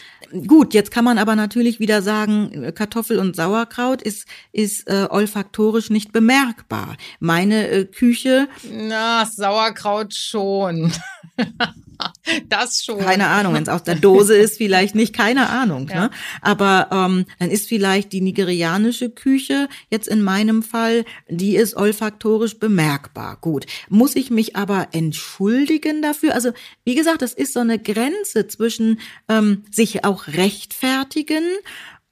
Gut, 0.47 0.75
jetzt 0.75 0.91
kann 0.91 1.05
man 1.05 1.19
aber 1.19 1.37
natürlich 1.37 1.79
wieder 1.79 2.01
sagen, 2.01 2.73
Kartoffel 2.75 3.19
und 3.19 3.37
Sauerkraut 3.37 4.03
ist, 4.03 4.27
ist 4.53 4.89
äh, 4.89 5.07
olfaktorisch 5.09 5.91
nicht 5.91 6.13
bemerkbar. 6.13 6.97
Meine 7.21 7.69
äh, 7.69 7.85
Küche. 7.85 8.49
Na, 8.73 9.27
Sauerkraut 9.27 10.15
schon. 10.15 10.91
das 12.49 12.85
schon. 12.85 12.99
Keine 12.99 13.29
Ahnung, 13.29 13.55
wenn 13.55 13.63
es 13.63 13.69
aus 13.69 13.83
der 13.83 13.95
Dose 13.95 14.37
ist, 14.37 14.57
vielleicht 14.59 14.95
nicht, 14.95 15.15
keine 15.15 15.49
Ahnung. 15.49 15.89
Ja. 15.89 16.01
Ne? 16.01 16.11
Aber 16.41 16.89
ähm, 16.91 17.27
dann 17.39 17.51
ist 17.51 17.69
vielleicht 17.69 18.13
die 18.13 18.21
nigerianische 18.21 19.11
Küche 19.11 19.69
jetzt 19.91 20.09
in 20.09 20.23
meinem 20.23 20.63
Fall, 20.63 21.05
die 21.29 21.57
ist 21.57 21.77
olfaktorisch 21.77 22.59
bemerkbar. 22.59 23.39
Gut. 23.41 23.67
Muss 23.89 24.17
ich 24.17 24.31
mich 24.31 24.57
aber 24.57 24.89
entschuldigen 24.93 26.03
dafür? 26.03 26.35
Also, 26.35 26.51
wie 26.85 26.95
gesagt, 26.95 27.23
das 27.23 27.33
ist 27.33 27.53
so 27.53 27.61
eine 27.61 27.79
Grenze 27.79 28.47
zwischen 28.49 29.01
ähm, 29.29 29.65
sich 29.71 30.05
auch 30.05 30.27
rechtfertigen 30.29 31.45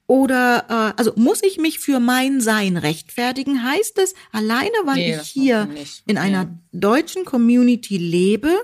oder 0.07 0.67
äh, 0.69 0.99
also 0.99 1.13
muss 1.17 1.43
ich 1.43 1.59
mich 1.59 1.79
für 1.79 1.99
mein 1.99 2.41
Sein 2.41 2.77
rechtfertigen? 2.77 3.63
Heißt 3.63 3.99
es, 3.99 4.15
alleine 4.33 4.75
weil 4.85 4.97
nee, 4.97 5.17
ich 5.17 5.29
hier 5.29 5.69
in 6.07 6.19
einer 6.19 6.59
deutschen 6.73 7.25
Community 7.25 7.97
lebe, 7.97 8.55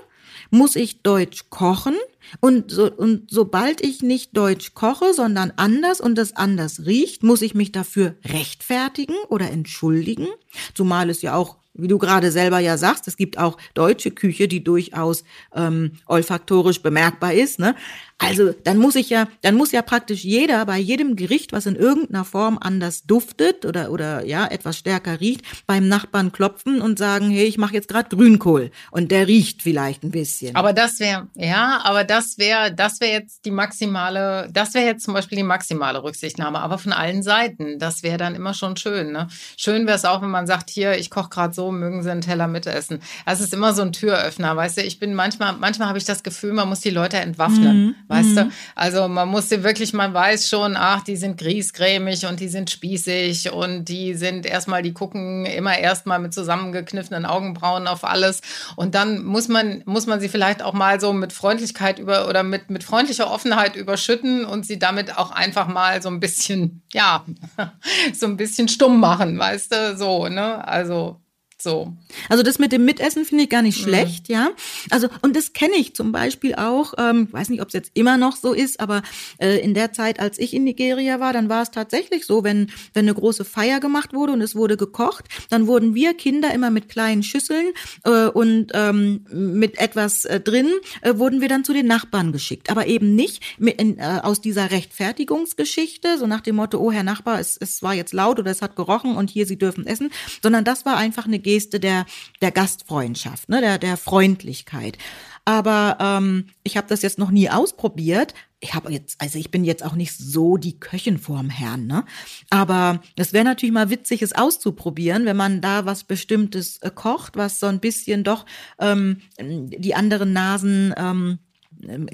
muss 0.51 0.75
ich 0.75 1.01
Deutsch 1.01 1.45
kochen? 1.49 1.95
Und, 2.39 2.71
so, 2.71 2.91
und 2.91 3.31
sobald 3.31 3.81
ich 3.81 4.03
nicht 4.03 4.37
Deutsch 4.37 4.73
koche, 4.73 5.13
sondern 5.13 5.51
anders 5.55 5.99
und 5.99 6.15
das 6.15 6.35
anders 6.35 6.85
riecht, 6.85 7.23
muss 7.23 7.41
ich 7.41 7.55
mich 7.55 7.71
dafür 7.71 8.15
rechtfertigen 8.23 9.15
oder 9.29 9.49
entschuldigen, 9.49 10.27
zumal 10.75 11.09
es 11.09 11.21
ja 11.23 11.35
auch 11.35 11.57
wie 11.73 11.87
du 11.87 11.97
gerade 11.97 12.31
selber 12.31 12.59
ja 12.59 12.77
sagst, 12.77 13.07
es 13.07 13.17
gibt 13.17 13.37
auch 13.37 13.57
deutsche 13.73 14.11
Küche, 14.11 14.47
die 14.47 14.63
durchaus 14.63 15.23
ähm, 15.55 15.93
olfaktorisch 16.05 16.81
bemerkbar 16.81 17.33
ist. 17.33 17.59
Ne? 17.59 17.75
Also 18.17 18.53
dann 18.63 18.77
muss 18.77 18.95
ich 18.95 19.09
ja, 19.09 19.27
dann 19.41 19.55
muss 19.55 19.71
ja 19.71 19.81
praktisch 19.81 20.23
jeder 20.23 20.65
bei 20.65 20.77
jedem 20.77 21.15
Gericht, 21.15 21.53
was 21.53 21.65
in 21.65 21.75
irgendeiner 21.75 22.23
Form 22.23 22.59
anders 22.61 23.03
duftet 23.03 23.65
oder 23.65 23.91
oder 23.91 24.25
ja 24.25 24.45
etwas 24.45 24.77
stärker 24.77 25.19
riecht, 25.19 25.43
beim 25.65 25.87
Nachbarn 25.87 26.31
klopfen 26.31 26.81
und 26.81 26.99
sagen, 26.99 27.31
hey, 27.31 27.45
ich 27.45 27.57
mache 27.57 27.73
jetzt 27.73 27.87
gerade 27.87 28.15
Grünkohl 28.15 28.69
und 28.91 29.11
der 29.11 29.27
riecht 29.27 29.63
vielleicht 29.63 30.03
ein 30.03 30.11
bisschen. 30.11 30.55
Aber 30.55 30.71
das 30.71 30.99
wäre 30.99 31.29
ja, 31.33 31.81
aber 31.83 32.03
das 32.03 32.37
wäre 32.37 32.73
das 32.73 33.01
wäre 33.01 33.11
jetzt 33.11 33.45
die 33.45 33.51
maximale, 33.51 34.49
das 34.51 34.73
wäre 34.75 34.85
jetzt 34.85 35.03
zum 35.03 35.15
Beispiel 35.15 35.37
die 35.37 35.43
maximale 35.43 36.03
Rücksichtnahme, 36.03 36.59
aber 36.59 36.77
von 36.77 36.93
allen 36.93 37.23
Seiten. 37.23 37.79
Das 37.79 38.03
wäre 38.03 38.17
dann 38.17 38.35
immer 38.35 38.53
schon 38.53 38.77
schön. 38.77 39.11
Ne? 39.11 39.29
Schön 39.57 39.87
wäre 39.87 39.97
es 39.97 40.05
auch, 40.05 40.21
wenn 40.21 40.29
man 40.29 40.45
sagt, 40.45 40.69
hier, 40.69 40.97
ich 40.97 41.09
koche 41.09 41.29
gerade 41.29 41.53
so, 41.55 41.60
mögen 41.69 42.01
Sie 42.01 42.09
einen 42.09 42.21
Teller 42.21 42.47
mitessen. 42.47 43.01
Das 43.27 43.41
ist 43.41 43.53
immer 43.53 43.73
so 43.73 43.83
ein 43.83 43.91
Türöffner, 43.91 44.55
weißt 44.55 44.77
du. 44.77 44.81
Ich 44.81 44.99
bin 44.99 45.13
manchmal, 45.13 45.53
manchmal 45.53 45.89
habe 45.89 45.99
ich 45.99 46.05
das 46.05 46.23
Gefühl, 46.23 46.53
man 46.53 46.67
muss 46.67 46.79
die 46.79 46.89
Leute 46.89 47.17
entwaffnen. 47.17 47.85
Mhm 47.85 47.91
weißt 48.07 48.29
mhm. 48.29 48.35
du? 48.35 48.51
Also 48.75 49.07
man 49.07 49.29
musste 49.29 49.63
wirklich, 49.63 49.93
man 49.93 50.13
weiß 50.13 50.49
schon, 50.49 50.75
ach, 50.77 51.01
die 51.01 51.15
sind 51.15 51.37
griesgrämig 51.37 52.25
und 52.25 52.39
die 52.39 52.47
sind 52.47 52.69
spießig 52.69 53.51
und 53.51 53.85
die 53.85 54.13
sind 54.13 54.45
erstmal, 54.45 54.81
die 54.81 54.93
gucken 54.93 55.45
immer 55.45 55.77
erstmal 55.77 56.19
mit 56.19 56.33
zusammengekniffenen 56.33 57.25
Augenbrauen 57.25 57.87
auf 57.87 58.03
alles 58.03 58.41
und 58.75 58.95
dann 58.95 59.23
muss 59.23 59.47
man, 59.47 59.81
muss 59.85 60.07
man 60.07 60.19
sie 60.19 60.29
vielleicht 60.29 60.61
auch 60.61 60.73
mal 60.73 60.99
so 60.99 61.13
mit 61.13 61.33
Freundlichkeit 61.33 61.99
über 61.99 62.27
oder 62.27 62.43
mit, 62.43 62.69
mit 62.69 62.83
freundlicher 62.83 63.31
Offenheit 63.31 63.75
überschütten 63.75 64.45
und 64.45 64.65
sie 64.65 64.79
damit 64.79 65.17
auch 65.17 65.31
einfach 65.31 65.67
mal 65.67 66.01
so 66.01 66.09
ein 66.09 66.19
bisschen, 66.19 66.81
ja, 66.93 67.25
so 68.13 68.25
ein 68.25 68.37
bisschen 68.37 68.67
stumm 68.67 68.99
machen, 68.99 69.39
weißt 69.39 69.73
du, 69.73 69.97
so, 69.97 70.27
ne? 70.27 70.67
Also 70.67 71.20
So. 71.63 71.93
Also 72.29 72.43
das 72.43 72.59
mit 72.59 72.71
dem 72.71 72.85
Mitessen 72.85 73.25
finde 73.25 73.43
ich 73.43 73.49
gar 73.49 73.61
nicht 73.61 73.79
mhm. 73.79 73.83
schlecht, 73.83 74.29
ja. 74.29 74.49
Also 74.89 75.07
und 75.21 75.35
das 75.35 75.53
kenne 75.53 75.75
ich 75.75 75.95
zum 75.95 76.11
Beispiel 76.11 76.55
auch. 76.55 76.93
Ähm, 76.97 77.27
weiß 77.31 77.49
nicht, 77.49 77.61
ob 77.61 77.67
es 77.67 77.73
jetzt 77.73 77.91
immer 77.93 78.17
noch 78.17 78.35
so 78.35 78.53
ist, 78.53 78.79
aber 78.79 79.03
äh, 79.39 79.59
in 79.59 79.73
der 79.73 79.93
Zeit, 79.93 80.19
als 80.19 80.39
ich 80.39 80.53
in 80.53 80.63
Nigeria 80.63 81.19
war, 81.19 81.33
dann 81.33 81.49
war 81.49 81.61
es 81.61 81.71
tatsächlich 81.71 82.25
so, 82.25 82.43
wenn 82.43 82.71
wenn 82.93 83.05
eine 83.05 83.13
große 83.13 83.45
Feier 83.45 83.79
gemacht 83.79 84.13
wurde 84.13 84.33
und 84.33 84.41
es 84.41 84.55
wurde 84.55 84.77
gekocht, 84.77 85.25
dann 85.49 85.67
wurden 85.67 85.95
wir 85.95 86.13
Kinder 86.13 86.53
immer 86.53 86.71
mit 86.71 86.89
kleinen 86.89 87.23
Schüsseln 87.23 87.67
äh, 88.03 88.27
und 88.27 88.71
ähm, 88.73 89.25
mit 89.31 89.79
etwas 89.79 90.25
äh, 90.25 90.39
drin 90.39 90.69
äh, 91.01 91.17
wurden 91.17 91.41
wir 91.41 91.47
dann 91.47 91.63
zu 91.63 91.73
den 91.73 91.87
Nachbarn 91.87 92.31
geschickt, 92.31 92.69
aber 92.69 92.87
eben 92.87 93.15
nicht 93.15 93.43
mit, 93.57 93.81
in, 93.81 93.97
äh, 93.99 94.19
aus 94.23 94.41
dieser 94.41 94.71
Rechtfertigungsgeschichte, 94.71 96.17
so 96.17 96.27
nach 96.27 96.41
dem 96.41 96.55
Motto, 96.55 96.79
oh 96.79 96.91
Herr 96.91 97.03
Nachbar, 97.03 97.39
es, 97.39 97.57
es 97.57 97.81
war 97.83 97.93
jetzt 97.93 98.13
laut 98.13 98.39
oder 98.39 98.51
es 98.51 98.61
hat 98.61 98.75
gerochen 98.75 99.15
und 99.15 99.29
hier 99.29 99.45
Sie 99.45 99.57
dürfen 99.57 99.85
essen, 99.85 100.11
sondern 100.41 100.63
das 100.63 100.85
war 100.85 100.97
einfach 100.97 101.25
eine 101.25 101.39
Geste 101.51 101.81
der, 101.81 102.05
der 102.41 102.51
Gastfreundschaft, 102.51 103.49
ne, 103.49 103.59
der, 103.59 103.77
der 103.77 103.97
Freundlichkeit. 103.97 104.97
Aber 105.43 105.97
ähm, 105.99 106.45
ich 106.63 106.77
habe 106.77 106.87
das 106.87 107.01
jetzt 107.01 107.19
noch 107.19 107.31
nie 107.31 107.49
ausprobiert. 107.49 108.33
Ich 108.61 108.73
habe 108.73 108.91
jetzt, 108.91 109.19
also 109.19 109.37
ich 109.37 109.51
bin 109.51 109.65
jetzt 109.65 109.83
auch 109.83 109.95
nicht 109.95 110.15
so 110.15 110.55
die 110.55 110.79
Köchin 110.79 111.17
vorm 111.17 111.49
Herrn, 111.49 111.87
ne? 111.87 112.05
Aber 112.49 113.01
es 113.17 113.33
wäre 113.33 113.43
natürlich 113.43 113.73
mal 113.73 113.89
witzig, 113.89 114.21
es 114.21 114.33
auszuprobieren, 114.33 115.25
wenn 115.25 115.35
man 115.35 115.59
da 115.59 115.85
was 115.85 116.05
Bestimmtes 116.05 116.77
äh, 116.77 116.91
kocht, 116.93 117.35
was 117.35 117.59
so 117.59 117.65
ein 117.65 117.81
bisschen 117.81 118.23
doch 118.23 118.45
ähm, 118.79 119.17
die 119.37 119.95
anderen 119.95 120.31
Nasen 120.31 120.93
ähm, 120.95 121.39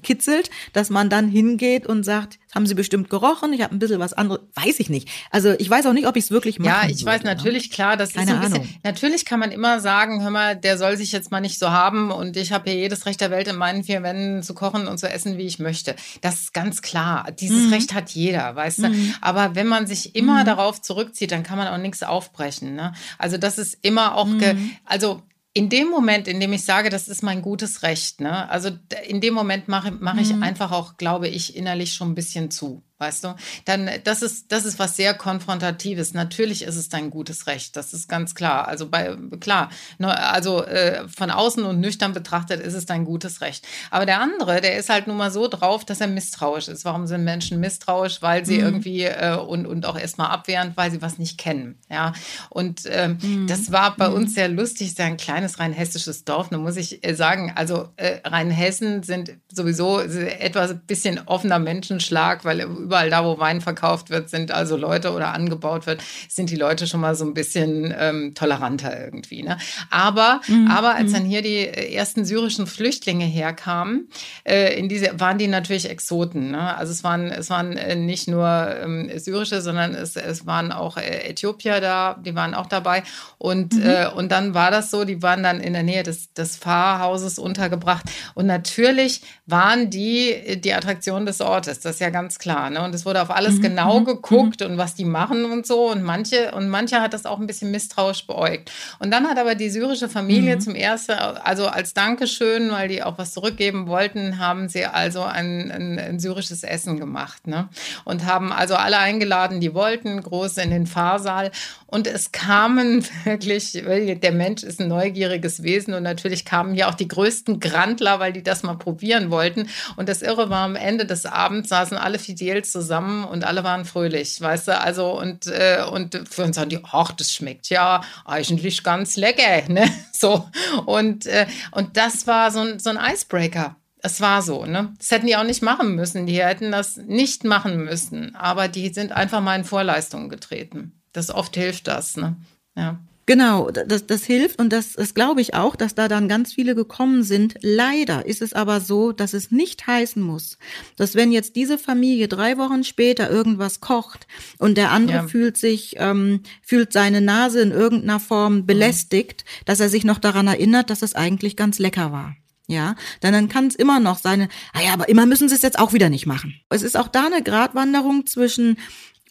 kitzelt, 0.02 0.50
dass 0.74 0.90
man 0.90 1.10
dann 1.10 1.28
hingeht 1.28 1.86
und 1.88 2.04
sagt, 2.04 2.40
haben 2.56 2.66
Sie 2.66 2.74
bestimmt 2.74 3.10
gerochen, 3.10 3.54
ich 3.54 3.62
habe 3.62 3.76
ein 3.76 3.80
bisschen 3.80 4.00
was 4.00 4.14
anderes, 4.14 4.42
weiß 4.56 4.80
ich 4.80 4.90
nicht. 4.90 5.10
Also 5.32 5.54
ich 5.58 5.70
weiß 5.70 5.86
auch 5.86 5.94
nicht, 5.94 6.08
ob 6.08 6.16
ich 6.16 6.26
es 6.26 6.32
wirklich 6.32 6.60
mache. 6.60 6.70
Ja, 6.70 6.90
ich 6.90 7.02
würde, 7.02 7.06
weiß 7.06 7.24
ne? 7.24 7.36
natürlich, 7.36 7.70
ne? 7.70 7.76
klar, 7.76 7.98
das 7.98 8.14
Keine 8.14 8.32
ist 8.32 8.38
ein 8.38 8.52
bisschen, 8.52 8.80
natürlich 8.84 9.26
kann 9.26 9.40
man 9.40 9.52
immer 9.52 9.80
sagen, 9.80 10.22
hör 10.24 10.30
mal, 10.30 10.56
der 10.56 10.78
soll 10.78 10.98
sich 10.98 11.12
jetzt 11.12 11.32
mal 11.32 11.42
nicht 11.42 11.60
so 11.60 11.70
haben 11.70 12.12
und 12.12 12.38
ich 12.38 12.52
habe 12.52 12.70
hier 12.70 12.80
jedes 12.80 13.06
Recht 13.06 13.22
der 13.22 13.32
Welt 13.32 13.48
in 13.48 13.58
meinen 13.58 13.84
vier 13.84 14.04
Wänden 14.04 14.44
zu 14.44 14.54
kochen 14.54 14.88
und 14.88 14.98
zu 14.98 15.10
essen, 15.10 15.38
wie 15.38 15.46
ich 15.46 15.60
möchte. 15.60 15.96
Das 16.22 16.36
ist 16.36 16.54
ganz 16.54 16.82
klar. 16.82 17.32
Dieses 17.32 17.68
mhm. 17.68 17.74
Recht 17.74 17.94
hat 17.94 18.10
jeder, 18.12 18.56
weißt 18.56 18.80
du. 18.80 18.90
Mhm. 18.90 19.14
Aber 19.22 19.56
wenn 19.56 19.68
man 19.68 19.88
sich 19.88 20.16
immer 20.16 20.42
mhm. 20.42 20.46
darauf 20.46 20.82
zurückzieht, 20.82 21.32
dann 21.32 21.44
kann 21.44 21.58
man 21.58 21.68
auch 21.68 21.78
nichts 21.78 22.04
aufbrechen. 22.04 22.76
Ne? 22.76 22.94
Also 23.18 23.38
das 23.38 23.58
ist 23.58 23.78
immer 23.82 24.16
auch, 24.16 24.28
mhm. 24.28 24.72
also 24.86 25.22
in 25.58 25.70
dem 25.70 25.90
Moment, 25.90 26.28
in 26.28 26.40
dem 26.40 26.54
ich 26.54 26.64
sage, 26.64 26.90
das 26.90 27.08
ist 27.08 27.24
mein 27.24 27.42
gutes 27.42 27.82
Recht, 27.82 28.22
ne? 28.22 28.48
also 28.50 28.70
in 29.08 29.22
dem 29.22 29.34
Moment 29.34 29.68
mache 29.68 29.92
mach 29.92 30.18
ich 30.18 30.32
mhm. 30.32 30.44
einfach 30.44 30.72
auch, 30.72 30.98
glaube 30.98 31.28
ich, 31.28 31.56
innerlich 31.56 31.96
schon 31.96 32.12
ein 32.12 32.16
bisschen 32.16 32.52
zu 32.52 32.84
weißt 33.00 33.24
du? 33.24 33.36
Dann, 33.66 33.90
das 34.04 34.22
ist, 34.22 34.52
das 34.52 34.66
ist 34.66 34.80
was 34.80 34.96
sehr 34.96 35.14
Konfrontatives. 35.14 36.14
Natürlich 36.14 36.64
ist 36.64 36.76
es 36.76 36.90
dein 36.90 37.10
gutes 37.10 37.48
Recht, 37.48 37.76
das 37.76 37.94
ist 37.94 38.10
ganz 38.10 38.36
klar. 38.36 38.68
Also 38.68 38.90
bei, 38.90 39.16
klar, 39.40 39.70
ne, 39.98 40.18
also 40.18 40.64
äh, 40.64 41.08
von 41.08 41.32
außen 41.32 41.64
und 41.64 41.80
nüchtern 41.80 42.14
betrachtet 42.14 42.62
ist 42.62 42.74
es 42.74 42.86
dein 42.86 43.06
gutes 43.06 43.42
Recht. 43.42 43.66
Aber 43.92 44.06
der 44.06 44.22
andere, 44.22 44.62
der 44.62 44.78
ist 44.78 44.90
halt 44.90 45.08
nun 45.08 45.18
mal 45.18 45.32
so 45.32 45.48
drauf, 45.48 45.86
dass 45.86 46.02
er 46.02 46.08
misstrauisch 46.08 46.68
ist. 46.68 46.86
Warum 46.86 47.08
sind 47.08 47.24
Menschen 47.24 47.60
misstrauisch? 47.60 48.22
Weil 48.22 48.46
sie 48.46 48.58
mhm. 48.58 48.64
irgendwie 48.64 49.04
äh, 49.04 49.38
und, 49.38 49.66
und 49.66 49.86
auch 49.86 49.98
erstmal 49.98 50.30
abwehrend, 50.30 50.76
weil 50.78 50.92
sie 50.92 51.02
was 51.02 51.18
nicht 51.18 51.38
kennen. 51.38 51.78
Ja. 51.90 52.14
Und 52.50 52.82
ähm, 52.86 53.18
mhm. 53.22 53.48
das 53.48 53.72
war 53.72 53.96
bei 53.96 54.08
uns 54.10 54.32
mhm. 54.32 54.36
sehr 54.36 54.50
lustig, 54.50 54.96
sehr 54.96 55.06
ein 55.06 55.18
kleines 55.18 55.60
rein 55.60 55.74
hessisches 55.74 56.26
Dorf. 56.26 56.50
Da 56.50 56.58
muss 56.58 56.78
ich 56.78 57.06
äh, 57.06 57.14
sagen, 57.14 57.54
also 57.56 57.90
äh, 57.98 58.20
Rheinhessen 58.24 59.04
sind 59.04 59.34
sowieso 59.52 60.00
etwas 60.00 60.76
bisschen 60.88 61.20
offener 61.28 61.60
Menschenschlag, 61.60 62.46
weil 62.46 62.66
überall 62.88 63.10
da, 63.10 63.26
wo 63.26 63.38
Wein 63.38 63.60
verkauft 63.60 64.10
wird, 64.10 64.30
sind 64.30 64.52
also 64.52 64.78
Leute 64.78 65.12
oder 65.12 65.34
angebaut 65.34 65.86
wird, 65.88 66.02
sind 66.30 66.50
die 66.50 66.56
Leute 66.56 66.88
schon 66.88 67.02
mal 67.02 67.16
so 67.16 67.26
ein 67.26 67.34
bisschen 67.34 67.94
ähm, 67.98 68.34
toleranter 68.34 68.98
irgendwie. 68.98 69.44
Ne? 69.44 69.58
Aber, 69.90 70.40
mhm. 70.48 70.72
aber 70.72 70.96
als 70.96 71.10
mhm. 71.10 71.14
dann 71.14 71.26
hier 71.26 71.42
die 71.42 71.68
ersten 71.68 72.24
syrischen 72.24 72.66
Flüchtlinge 72.66 73.26
herkamen, 73.26 74.08
äh, 74.46 74.80
in 74.80 74.88
diese, 74.88 75.20
waren 75.20 75.38
die 75.38 75.48
natürlich 75.48 75.90
Exoten. 75.90 76.52
Ne? 76.52 76.78
Also 76.78 76.94
es 76.94 77.04
waren, 77.04 77.30
es 77.30 77.50
waren 77.50 77.76
äh, 77.76 77.96
nicht 77.96 78.30
nur 78.30 78.48
ähm, 78.48 79.12
syrische, 79.20 79.62
sondern 79.62 79.94
es, 79.94 80.16
es 80.16 80.46
waren 80.46 80.72
auch 80.72 80.96
äh, 80.96 81.30
Äthiopier 81.30 81.82
da, 81.82 82.14
die 82.14 82.36
waren 82.36 82.54
auch 82.54 82.68
dabei. 82.68 83.04
Und, 83.38 83.74
mhm. 83.74 83.84
äh, 83.84 84.08
und 84.08 84.32
dann 84.32 84.54
war 84.54 84.72
das 84.72 84.92
so, 84.92 85.04
die 85.04 85.22
waren 85.22 85.44
dann 85.44 85.60
in 85.60 85.74
der 85.74 85.84
Nähe 85.84 86.04
des, 86.04 86.32
des 86.34 86.56
Pfarrhauses 86.56 87.38
untergebracht. 87.38 88.06
Und 88.34 88.46
natürlich 88.46 89.22
waren 89.46 89.90
die 89.90 90.38
die 90.56 90.74
Attraktion 90.74 91.26
des 91.26 91.42
Ortes, 91.42 91.80
das 91.80 91.96
ist 91.96 92.02
ja 92.02 92.10
ganz 92.10 92.40
klar. 92.40 92.70
Ne? 92.78 92.84
Und 92.84 92.96
es 92.96 93.06
wurde 93.06 93.22
auf 93.22 93.32
alles 93.32 93.56
mhm. 93.56 93.62
genau 93.62 94.00
mhm, 94.00 94.06
geguckt 94.06 94.62
mhm. 94.62 94.68
und 94.68 94.78
was 94.78 94.96
die 94.96 95.06
machen 95.06 95.46
und 95.46 95.66
so. 95.66 95.92
Und 95.92 96.04
manche, 96.04 96.52
und 96.52 96.70
mancher 96.70 97.02
hat 97.02 97.14
das 97.14 97.26
auch 97.26 97.40
ein 97.40 97.48
bisschen 97.48 97.72
misstrauisch 97.72 98.26
beäugt. 98.28 98.72
Und 99.00 99.12
dann 99.12 99.28
hat 99.28 99.38
aber 99.38 99.56
die 99.56 99.70
syrische 99.70 100.10
Familie 100.10 100.56
mhm. 100.56 100.62
zum 100.62 100.76
ersten, 100.76 101.14
also 101.14 101.68
als 101.68 101.94
Dankeschön, 101.94 102.72
weil 102.72 102.88
die 102.88 103.04
auch 103.04 103.18
was 103.18 103.34
zurückgeben 103.34 103.88
wollten, 103.88 104.40
haben 104.40 104.70
sie 104.70 104.86
also 104.86 105.24
ein, 105.24 105.72
ein, 105.72 106.00
ein 106.00 106.20
syrisches 106.20 106.64
Essen 106.64 107.00
gemacht. 107.00 107.48
Ne? 107.48 107.70
Und 108.06 108.26
haben 108.26 108.52
also 108.52 108.76
alle 108.76 109.00
eingeladen, 109.00 109.60
die 109.60 109.74
wollten, 109.74 110.22
groß 110.22 110.58
in 110.58 110.70
den 110.70 110.88
Fahrsaal. 110.88 111.52
Und 111.88 112.06
es 112.06 112.32
kamen 112.32 113.06
wirklich, 113.24 113.72
der 113.74 114.32
Mensch 114.32 114.64
ist 114.64 114.80
ein 114.80 114.88
neugieriges 114.88 115.64
Wesen 115.64 115.94
und 115.94 116.04
natürlich 116.04 116.46
kamen 116.46 116.74
hier 116.74 116.90
auch 116.90 116.94
die 116.94 117.08
größten 117.08 117.60
Grandler, 117.60 118.20
weil 118.20 118.34
die 118.34 118.44
das 118.44 118.64
mal 118.64 118.76
probieren 118.76 119.32
wollten. 119.32 119.68
Und 119.96 120.10
das 120.10 120.22
Irre 120.22 120.50
war, 120.50 120.66
am 120.66 120.76
Ende 120.76 121.06
des 121.06 121.26
Abends 121.26 121.70
saßen 121.70 121.98
alle 121.98 122.20
Fidels 122.20 122.67
zusammen 122.72 123.24
und 123.24 123.44
alle 123.44 123.64
waren 123.64 123.86
fröhlich, 123.86 124.40
weißt 124.40 124.70
du, 124.70 124.80
also 124.80 125.20
und, 125.20 125.48
äh, 125.48 125.84
und 125.92 126.22
für 126.30 126.44
uns 126.44 126.56
sagen 126.56 126.70
die, 126.70 126.80
ach, 126.84 127.12
das 127.12 127.32
schmeckt 127.34 127.70
ja 127.70 128.02
eigentlich 128.26 128.84
ganz 128.84 129.18
lecker, 129.18 129.72
ne, 129.72 129.90
so. 130.12 130.50
Und, 130.86 131.26
äh, 131.26 131.48
und 131.72 131.98
das 131.98 132.28
war 132.28 132.52
so 132.52 132.60
ein, 132.60 132.80
so 132.80 132.90
ein 132.90 133.00
Icebreaker. 133.00 133.76
Es 134.00 134.22
war 134.22 134.42
so, 134.42 134.66
ne? 134.66 134.94
Das 135.00 135.12
hätten 135.12 135.28
die 135.28 135.36
auch 135.36 135.44
nicht 135.44 135.64
machen 135.64 135.96
müssen. 135.96 136.28
Die 136.28 136.42
hätten 136.42 136.72
das 136.72 136.98
nicht 136.98 137.44
machen 137.44 137.84
müssen. 137.84 138.36
Aber 138.36 138.68
die 138.68 138.94
sind 138.94 139.12
einfach 139.12 139.42
mal 139.42 139.56
in 139.56 139.66
Vorleistungen 139.66 140.30
getreten. 140.30 141.02
Das 141.14 141.32
oft 141.32 141.56
hilft 141.56 141.88
das, 141.88 142.16
ne? 142.16 142.36
Ja. 142.76 143.00
Genau, 143.28 143.70
das, 143.72 144.08
das 144.08 144.24
hilft 144.24 144.58
und 144.58 144.72
das, 144.72 144.94
das 144.94 145.14
glaube 145.14 145.42
ich 145.42 145.54
auch, 145.54 145.76
dass 145.76 145.94
da 145.94 146.08
dann 146.08 146.30
ganz 146.30 146.54
viele 146.54 146.76
gekommen 146.76 147.24
sind. 147.24 147.56
Leider 147.62 148.26
ist 148.26 148.42
es 148.42 148.54
aber 148.54 148.80
so, 148.80 149.12
dass 149.12 149.34
es 149.34 149.52
nicht 149.52 149.86
heißen 149.86 150.22
muss, 150.24 150.58
dass 150.96 151.14
wenn 151.14 151.34
jetzt 151.34 151.58
diese 151.58 151.78
Familie 151.78 152.30
drei 152.30 152.58
Wochen 152.58 152.86
später 152.86 153.30
irgendwas 153.30 153.82
kocht 153.82 154.28
und 154.60 154.78
der 154.78 154.92
andere 154.92 155.18
ja. 155.18 155.28
fühlt 155.28 155.58
sich, 155.58 155.96
ähm, 155.98 156.40
fühlt 156.62 156.94
seine 156.94 157.20
Nase 157.20 157.60
in 157.60 157.72
irgendeiner 157.72 158.22
Form 158.22 158.66
belästigt, 158.66 159.44
mhm. 159.44 159.66
dass 159.66 159.82
er 159.82 159.90
sich 159.90 160.06
noch 160.06 160.20
daran 160.20 160.48
erinnert, 160.48 160.90
dass 160.90 161.02
es 161.02 161.14
eigentlich 161.14 161.58
ganz 161.58 161.80
lecker 161.80 162.14
war. 162.14 162.38
Ja, 162.70 162.96
dann, 163.20 163.34
dann 163.34 163.50
kann 163.50 163.68
es 163.68 163.76
immer 163.76 164.00
noch 164.00 164.20
sein, 164.20 164.48
ah 164.74 164.82
ja, 164.82 164.94
aber 164.94 165.10
immer 165.10 165.26
müssen 165.26 165.50
sie 165.50 165.56
es 165.56 165.62
jetzt 165.62 165.80
auch 165.80 165.92
wieder 165.92 166.10
nicht 166.10 166.28
machen. 166.28 166.62
Es 166.70 166.82
ist 166.82 166.98
auch 166.98 167.10
da 167.10 167.26
eine 167.26 167.44
Gratwanderung 167.44 168.26
zwischen 168.26 168.78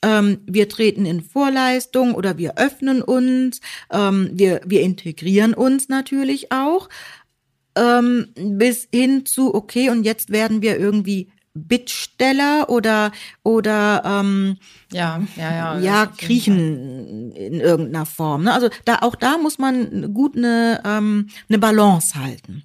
ähm, 0.03 0.39
wir 0.47 0.69
treten 0.69 1.07
in 1.07 1.23
Vorleistung 1.23 2.15
oder 2.15 2.39
wir 2.39 2.59
öffnen 2.59 3.03
uns, 3.03 3.61
ähm, 3.91 4.31
wir, 4.33 4.61
wir 4.65 4.83
integrieren 4.83 5.55
uns 5.55 5.89
natürlich 5.89 6.53
auch, 6.53 6.89
ähm, 7.77 8.29
bis 8.37 8.89
hin 8.93 9.27
zu, 9.27 9.55
okay, 9.55 9.91
und 9.91 10.05
jetzt 10.05 10.31
werden 10.31 10.63
wir 10.63 10.79
irgendwie 10.79 11.29
Bittsteller 11.57 12.69
oder 12.69 13.13
oder 13.43 14.03
ähm, 14.05 14.59
ja 14.93 15.23
ja 15.37 15.51
ja 15.53 15.79
ja 15.79 16.07
kriechen 16.07 17.33
in 17.33 17.61
irgendeiner 17.61 18.07
Form. 18.07 18.45
Ne? 18.45 18.53
Also 18.53 18.69
da 18.85 18.99
auch 19.01 19.17
da 19.17 19.39
muss 19.39 19.59
man 19.59 20.13
gut 20.13 20.37
eine 20.37 20.83
ähm, 20.85 21.29
eine 21.49 21.59
Balance 21.59 22.15
halten. 22.21 22.65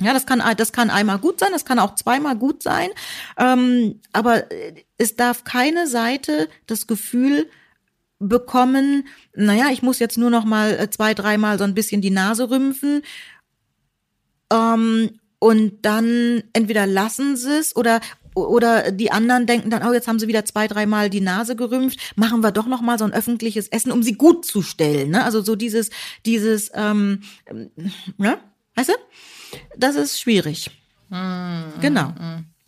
Ja, 0.00 0.12
das 0.12 0.26
kann, 0.26 0.42
das 0.56 0.72
kann 0.72 0.90
einmal 0.90 1.18
gut 1.18 1.40
sein, 1.40 1.50
das 1.52 1.64
kann 1.64 1.78
auch 1.78 1.94
zweimal 1.94 2.36
gut 2.36 2.62
sein. 2.62 2.88
Ähm, 3.38 4.00
aber 4.12 4.44
es 4.98 5.16
darf 5.16 5.44
keine 5.44 5.86
Seite 5.86 6.48
das 6.66 6.86
Gefühl 6.86 7.48
bekommen, 8.18 9.06
naja, 9.34 9.68
ich 9.72 9.82
muss 9.82 9.98
jetzt 9.98 10.18
nur 10.18 10.30
noch 10.30 10.44
mal 10.44 10.78
äh, 10.78 10.90
zwei, 10.90 11.14
dreimal 11.14 11.58
so 11.58 11.64
ein 11.64 11.74
bisschen 11.74 12.02
die 12.02 12.10
Nase 12.10 12.50
rümpfen. 12.50 13.02
Ähm, 14.52 15.18
und 15.38 15.86
dann 15.86 16.42
entweder 16.52 16.86
lassen 16.86 17.36
sie 17.36 17.58
es 17.58 17.74
oder 17.74 18.00
oder 18.34 18.92
die 18.92 19.10
anderen 19.10 19.46
denken 19.46 19.70
dann, 19.70 19.86
oh, 19.86 19.92
jetzt 19.92 20.06
haben 20.06 20.18
sie 20.18 20.28
wieder 20.28 20.44
zwei, 20.44 20.68
dreimal 20.68 21.10
die 21.10 21.20
Nase 21.20 21.56
gerümpft, 21.56 21.98
machen 22.16 22.42
wir 22.42 22.52
doch 22.52 22.66
noch 22.66 22.80
mal 22.80 22.98
so 22.98 23.04
ein 23.04 23.12
öffentliches 23.12 23.68
Essen, 23.68 23.90
um 23.90 24.02
sie 24.02 24.12
gut 24.12 24.44
zu 24.44 24.62
stellen. 24.62 25.10
Ne? 25.10 25.24
Also 25.24 25.42
so 25.42 25.56
dieses, 25.56 25.90
dieses, 26.24 26.70
ähm, 26.74 27.22
ne? 28.18 28.38
Weißt 28.74 28.88
du? 28.90 28.94
Das 29.76 29.96
ist 29.96 30.20
schwierig. 30.20 30.70
Mhm. 31.08 31.72
Genau. 31.80 32.14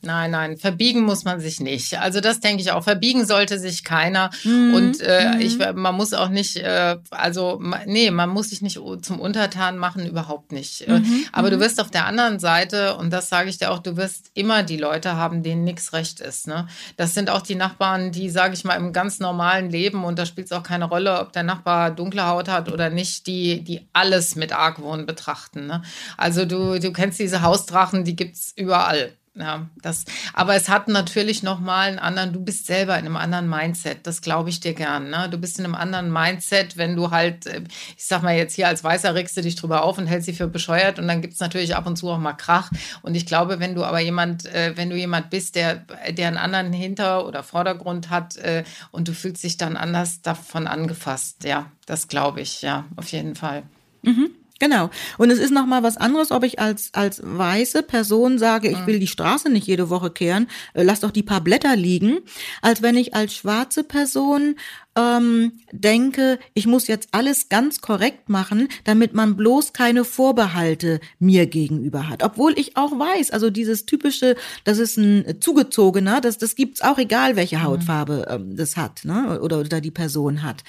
Nein, 0.04 0.32
nein, 0.32 0.56
verbiegen 0.56 1.02
muss 1.02 1.22
man 1.22 1.38
sich 1.38 1.60
nicht. 1.60 2.00
Also 2.00 2.20
das 2.20 2.40
denke 2.40 2.60
ich 2.60 2.72
auch. 2.72 2.82
Verbiegen 2.82 3.24
sollte 3.24 3.60
sich 3.60 3.84
keiner. 3.84 4.30
Mhm. 4.42 4.74
Und 4.74 5.00
äh, 5.00 5.34
mhm. 5.34 5.40
ich, 5.40 5.58
man 5.58 5.94
muss 5.94 6.12
auch 6.12 6.28
nicht, 6.28 6.56
äh, 6.56 6.96
also 7.10 7.62
nee, 7.86 8.10
man 8.10 8.28
muss 8.28 8.50
sich 8.50 8.62
nicht 8.62 8.80
zum 9.02 9.20
Untertan 9.20 9.78
machen, 9.78 10.04
überhaupt 10.04 10.50
nicht. 10.50 10.88
Äh, 10.88 10.98
mhm. 10.98 11.24
Aber 11.30 11.50
du 11.50 11.56
mhm. 11.56 11.60
wirst 11.60 11.80
auf 11.80 11.88
der 11.88 12.06
anderen 12.06 12.40
Seite, 12.40 12.96
und 12.96 13.12
das 13.12 13.28
sage 13.28 13.48
ich 13.48 13.58
dir 13.58 13.70
auch, 13.70 13.78
du 13.78 13.96
wirst 13.96 14.32
immer 14.34 14.64
die 14.64 14.76
Leute 14.76 15.14
haben, 15.14 15.44
denen 15.44 15.62
nichts 15.62 15.92
recht 15.92 16.18
ist. 16.18 16.48
Ne? 16.48 16.66
Das 16.96 17.14
sind 17.14 17.30
auch 17.30 17.42
die 17.42 17.54
Nachbarn, 17.54 18.10
die, 18.10 18.28
sage 18.28 18.54
ich 18.54 18.64
mal, 18.64 18.74
im 18.74 18.92
ganz 18.92 19.20
normalen 19.20 19.70
Leben, 19.70 20.02
und 20.02 20.18
da 20.18 20.26
spielt 20.26 20.46
es 20.46 20.52
auch 20.52 20.64
keine 20.64 20.86
Rolle, 20.86 21.20
ob 21.20 21.32
der 21.32 21.44
Nachbar 21.44 21.92
dunkle 21.92 22.26
Haut 22.26 22.48
hat 22.48 22.72
oder 22.72 22.90
nicht, 22.90 23.28
die, 23.28 23.62
die 23.62 23.86
alles 23.92 24.34
mit 24.34 24.52
Argwohn 24.52 25.06
betrachten. 25.06 25.68
Ne? 25.68 25.82
Also 26.16 26.44
du, 26.44 26.80
du 26.80 26.92
kennst 26.92 27.20
diese 27.20 27.42
Hausdrachen, 27.42 28.02
die 28.02 28.16
gibt 28.16 28.34
es 28.34 28.52
überall. 28.56 29.12
Ja, 29.34 29.66
das, 29.80 30.04
aber 30.34 30.56
es 30.56 30.68
hat 30.68 30.88
natürlich 30.88 31.42
nochmal 31.42 31.88
einen 31.88 31.98
anderen, 31.98 32.34
du 32.34 32.40
bist 32.40 32.66
selber 32.66 32.98
in 32.98 33.06
einem 33.06 33.16
anderen 33.16 33.48
Mindset, 33.48 34.06
das 34.06 34.20
glaube 34.20 34.50
ich 34.50 34.60
dir 34.60 34.74
gern. 34.74 35.08
Ne? 35.08 35.26
Du 35.30 35.38
bist 35.38 35.58
in 35.58 35.64
einem 35.64 35.74
anderen 35.74 36.12
Mindset, 36.12 36.76
wenn 36.76 36.96
du 36.96 37.10
halt, 37.10 37.46
äh, 37.46 37.62
ich 37.96 38.04
sag 38.04 38.22
mal 38.22 38.36
jetzt 38.36 38.54
hier 38.54 38.68
als 38.68 38.84
Weißer 38.84 39.14
regst 39.14 39.34
du 39.34 39.40
dich 39.40 39.54
drüber 39.54 39.84
auf 39.84 39.96
und 39.96 40.06
hältst 40.06 40.26
sie 40.26 40.34
für 40.34 40.48
bescheuert 40.48 40.98
und 40.98 41.08
dann 41.08 41.22
gibt 41.22 41.32
es 41.32 41.40
natürlich 41.40 41.74
ab 41.74 41.86
und 41.86 41.96
zu 41.96 42.10
auch 42.10 42.18
mal 42.18 42.34
Krach. 42.34 42.70
Und 43.00 43.14
ich 43.14 43.24
glaube, 43.24 43.58
wenn 43.58 43.74
du 43.74 43.84
aber 43.84 44.00
jemand, 44.00 44.44
äh, 44.44 44.76
wenn 44.76 44.90
du 44.90 44.96
jemand 44.96 45.30
bist, 45.30 45.54
der, 45.54 45.86
der 46.10 46.28
einen 46.28 46.36
anderen 46.36 46.74
Hinter- 46.74 47.26
oder 47.26 47.42
Vordergrund 47.42 48.10
hat 48.10 48.36
äh, 48.36 48.64
und 48.90 49.08
du 49.08 49.14
fühlst 49.14 49.42
dich 49.44 49.56
dann 49.56 49.78
anders 49.78 50.20
davon 50.20 50.66
angefasst, 50.66 51.44
ja, 51.44 51.72
das 51.86 52.06
glaube 52.06 52.42
ich, 52.42 52.60
ja, 52.60 52.84
auf 52.96 53.08
jeden 53.08 53.34
Fall. 53.34 53.62
Mhm. 54.02 54.41
Genau. 54.62 54.90
Und 55.18 55.30
es 55.32 55.40
ist 55.40 55.50
nochmal 55.50 55.82
was 55.82 55.96
anderes, 55.96 56.30
ob 56.30 56.44
ich 56.44 56.60
als, 56.60 56.94
als 56.94 57.20
weiße 57.24 57.82
Person 57.82 58.38
sage, 58.38 58.68
ich 58.68 58.86
will 58.86 59.00
die 59.00 59.08
Straße 59.08 59.50
nicht 59.50 59.66
jede 59.66 59.90
Woche 59.90 60.12
kehren, 60.12 60.46
äh, 60.74 60.84
lass 60.84 61.00
doch 61.00 61.10
die 61.10 61.24
paar 61.24 61.40
Blätter 61.40 61.74
liegen, 61.74 62.20
als 62.60 62.80
wenn 62.80 62.96
ich 62.96 63.12
als 63.12 63.34
schwarze 63.34 63.82
Person 63.82 64.54
ähm, 64.94 65.50
denke, 65.72 66.38
ich 66.54 66.68
muss 66.68 66.86
jetzt 66.86 67.08
alles 67.10 67.48
ganz 67.48 67.80
korrekt 67.80 68.28
machen, 68.28 68.68
damit 68.84 69.14
man 69.14 69.36
bloß 69.36 69.72
keine 69.72 70.04
Vorbehalte 70.04 71.00
mir 71.18 71.46
gegenüber 71.46 72.08
hat. 72.08 72.22
Obwohl 72.22 72.56
ich 72.56 72.76
auch 72.76 72.92
weiß, 72.92 73.32
also 73.32 73.50
dieses 73.50 73.84
typische, 73.84 74.36
das 74.62 74.78
ist 74.78 74.96
ein 74.96 75.40
zugezogener, 75.40 76.20
das, 76.20 76.38
das 76.38 76.54
gibt's 76.54 76.82
auch, 76.82 76.98
egal 76.98 77.34
welche 77.34 77.56
mhm. 77.56 77.64
Hautfarbe 77.64 78.28
ähm, 78.30 78.54
das 78.54 78.76
hat, 78.76 79.04
ne? 79.04 79.40
Oder, 79.40 79.58
oder 79.58 79.80
die 79.80 79.90
Person 79.90 80.44
hat. 80.44 80.62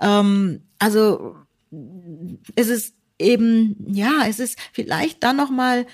Ähm, 0.00 0.62
also 0.78 1.36
es 2.56 2.68
ist 2.68 2.94
eben, 3.18 3.76
ja, 3.92 4.26
es 4.26 4.40
ist 4.40 4.58
vielleicht 4.72 5.22
dann 5.22 5.36
nochmal, 5.36 5.86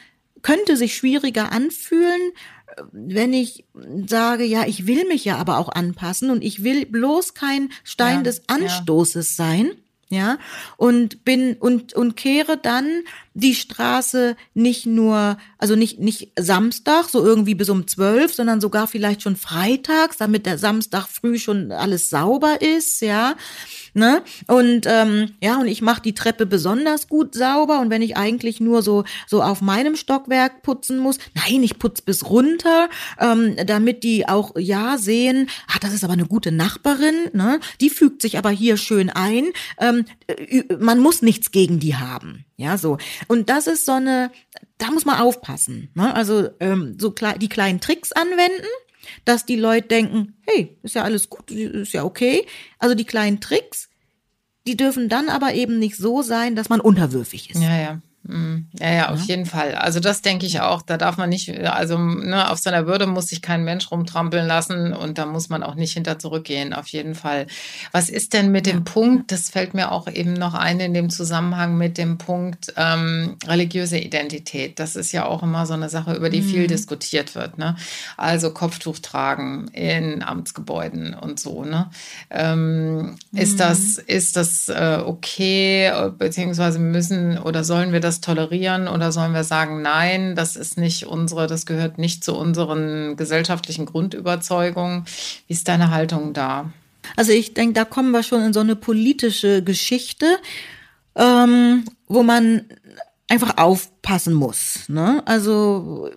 könnte 0.42 0.76
sich 0.76 0.96
schwieriger 0.96 1.52
anfühlen, 1.52 2.32
wenn 2.92 3.32
ich 3.32 3.64
sage, 4.06 4.44
ja, 4.44 4.66
ich 4.66 4.86
will 4.86 5.06
mich 5.06 5.24
ja 5.24 5.36
aber 5.36 5.58
auch 5.58 5.68
anpassen 5.68 6.30
und 6.30 6.42
ich 6.42 6.62
will 6.62 6.86
bloß 6.86 7.34
kein 7.34 7.70
Stein 7.84 8.18
ja, 8.18 8.22
des 8.22 8.48
Anstoßes 8.48 9.36
ja. 9.36 9.44
sein 9.44 9.72
ja, 10.10 10.38
und 10.76 11.24
bin 11.24 11.54
und 11.54 11.94
und 11.94 12.16
kehre 12.16 12.56
dann 12.56 13.04
die 13.34 13.54
Straße 13.54 14.36
nicht 14.54 14.84
nur, 14.84 15.38
also 15.56 15.76
nicht 15.76 16.00
nicht 16.00 16.32
Samstag 16.36 17.08
so 17.08 17.24
irgendwie 17.24 17.54
bis 17.54 17.68
um 17.68 17.86
zwölf, 17.86 18.34
sondern 18.34 18.60
sogar 18.60 18.88
vielleicht 18.88 19.22
schon 19.22 19.36
freitags, 19.36 20.16
damit 20.16 20.46
der 20.46 20.58
Samstag 20.58 21.06
früh 21.06 21.38
schon 21.38 21.70
alles 21.70 22.10
sauber 22.10 22.60
ist, 22.60 23.00
ja. 23.02 23.36
Ne? 23.94 24.22
Und 24.46 24.86
ähm, 24.86 25.32
ja, 25.40 25.58
und 25.60 25.66
ich 25.66 25.82
mache 25.82 26.02
die 26.02 26.14
Treppe 26.14 26.46
besonders 26.46 27.08
gut 27.08 27.34
sauber. 27.34 27.80
Und 27.80 27.90
wenn 27.90 28.02
ich 28.02 28.16
eigentlich 28.16 28.60
nur 28.60 28.82
so, 28.82 29.04
so 29.26 29.42
auf 29.42 29.60
meinem 29.62 29.96
Stockwerk 29.96 30.62
putzen 30.62 30.98
muss, 30.98 31.18
nein, 31.34 31.62
ich 31.62 31.78
putz 31.78 32.00
bis 32.00 32.30
runter, 32.30 32.88
ähm, 33.18 33.56
damit 33.66 34.04
die 34.04 34.28
auch 34.28 34.52
ja 34.56 34.96
sehen, 34.98 35.48
ah, 35.68 35.78
das 35.80 35.92
ist 35.92 36.04
aber 36.04 36.12
eine 36.12 36.26
gute 36.26 36.52
Nachbarin, 36.52 37.30
ne? 37.32 37.58
Die 37.80 37.90
fügt 37.90 38.22
sich 38.22 38.38
aber 38.38 38.50
hier 38.50 38.76
schön 38.76 39.10
ein. 39.10 39.46
Ähm, 39.78 39.99
man 40.78 41.00
muss 41.00 41.22
nichts 41.22 41.50
gegen 41.50 41.80
die 41.80 41.96
haben. 41.96 42.44
Ja, 42.56 42.78
so. 42.78 42.98
Und 43.28 43.48
das 43.48 43.66
ist 43.66 43.86
so 43.86 43.92
eine, 43.92 44.30
da 44.78 44.90
muss 44.90 45.04
man 45.04 45.20
aufpassen. 45.20 45.90
Ne? 45.94 46.14
Also 46.14 46.48
ähm, 46.60 46.96
so 46.98 47.10
die 47.10 47.48
kleinen 47.48 47.80
Tricks 47.80 48.12
anwenden, 48.12 48.66
dass 49.24 49.46
die 49.46 49.56
Leute 49.56 49.88
denken, 49.88 50.36
hey, 50.46 50.76
ist 50.82 50.94
ja 50.94 51.02
alles 51.02 51.30
gut, 51.30 51.50
ist 51.50 51.92
ja 51.92 52.04
okay. 52.04 52.46
Also 52.78 52.94
die 52.94 53.04
kleinen 53.04 53.40
Tricks, 53.40 53.88
die 54.66 54.76
dürfen 54.76 55.08
dann 55.08 55.28
aber 55.28 55.54
eben 55.54 55.78
nicht 55.78 55.96
so 55.96 56.22
sein, 56.22 56.54
dass 56.54 56.68
man 56.68 56.80
unterwürfig 56.80 57.50
ist. 57.50 57.60
Ja, 57.60 57.76
ja. 57.76 58.02
Mhm. 58.30 58.66
Ja, 58.78 58.92
ja, 58.92 59.08
auf 59.10 59.20
ja. 59.20 59.26
jeden 59.26 59.46
Fall. 59.46 59.74
Also 59.74 59.98
das 60.00 60.22
denke 60.22 60.46
ich 60.46 60.60
auch. 60.60 60.82
Da 60.82 60.96
darf 60.96 61.16
man 61.16 61.28
nicht, 61.28 61.50
also 61.66 61.98
ne, 61.98 62.50
auf 62.50 62.58
seiner 62.58 62.86
Würde 62.86 63.06
muss 63.06 63.26
sich 63.26 63.42
kein 63.42 63.64
Mensch 63.64 63.90
rumtrampeln 63.90 64.46
lassen 64.46 64.92
und 64.92 65.18
da 65.18 65.26
muss 65.26 65.48
man 65.48 65.62
auch 65.62 65.74
nicht 65.74 65.92
hinter 65.92 66.18
zurückgehen, 66.18 66.72
auf 66.72 66.86
jeden 66.88 67.14
Fall. 67.14 67.46
Was 67.92 68.08
ist 68.08 68.32
denn 68.32 68.52
mit 68.52 68.66
dem 68.66 68.84
Punkt, 68.84 69.32
das 69.32 69.50
fällt 69.50 69.74
mir 69.74 69.90
auch 69.90 70.08
eben 70.08 70.34
noch 70.34 70.54
ein 70.54 70.78
in 70.80 70.94
dem 70.94 71.10
Zusammenhang 71.10 71.76
mit 71.76 71.98
dem 71.98 72.18
Punkt 72.18 72.72
ähm, 72.76 73.36
religiöse 73.46 73.98
Identität. 73.98 74.78
Das 74.78 74.96
ist 74.96 75.12
ja 75.12 75.26
auch 75.26 75.42
immer 75.42 75.66
so 75.66 75.74
eine 75.74 75.88
Sache, 75.88 76.14
über 76.14 76.30
die 76.30 76.42
mhm. 76.42 76.48
viel 76.48 76.66
diskutiert 76.66 77.34
wird. 77.34 77.58
Ne? 77.58 77.76
Also 78.16 78.52
Kopftuch 78.52 78.98
tragen 78.98 79.68
in 79.68 80.22
Amtsgebäuden 80.22 81.14
und 81.14 81.40
so. 81.40 81.64
Ne? 81.64 81.90
Ähm, 82.30 82.96
mhm. 82.96 83.16
Ist 83.32 83.58
das, 83.58 83.98
ist 83.98 84.36
das 84.36 84.68
äh, 84.68 85.00
okay, 85.04 85.90
beziehungsweise 86.18 86.78
müssen 86.78 87.38
oder 87.38 87.64
sollen 87.64 87.92
wir 87.92 88.00
das 88.00 88.19
tolerieren 88.20 88.88
oder 88.88 89.12
sollen 89.12 89.32
wir 89.32 89.44
sagen, 89.44 89.82
nein, 89.82 90.34
das 90.34 90.56
ist 90.56 90.76
nicht 90.78 91.06
unsere, 91.06 91.46
das 91.46 91.66
gehört 91.66 91.98
nicht 91.98 92.24
zu 92.24 92.34
unseren 92.34 93.16
gesellschaftlichen 93.16 93.86
Grundüberzeugungen? 93.86 95.04
Wie 95.46 95.52
ist 95.52 95.68
deine 95.68 95.90
Haltung 95.90 96.32
da? 96.32 96.72
Also 97.16 97.32
ich 97.32 97.54
denke, 97.54 97.74
da 97.74 97.84
kommen 97.84 98.10
wir 98.10 98.22
schon 98.22 98.42
in 98.42 98.52
so 98.52 98.60
eine 98.60 98.76
politische 98.76 99.62
Geschichte, 99.62 100.26
ähm, 101.16 101.84
wo 102.06 102.22
man 102.22 102.66
einfach 103.28 103.56
aufpassen 103.58 104.34
muss. 104.34 104.88
Ne? 104.88 105.22
Also 105.26 106.10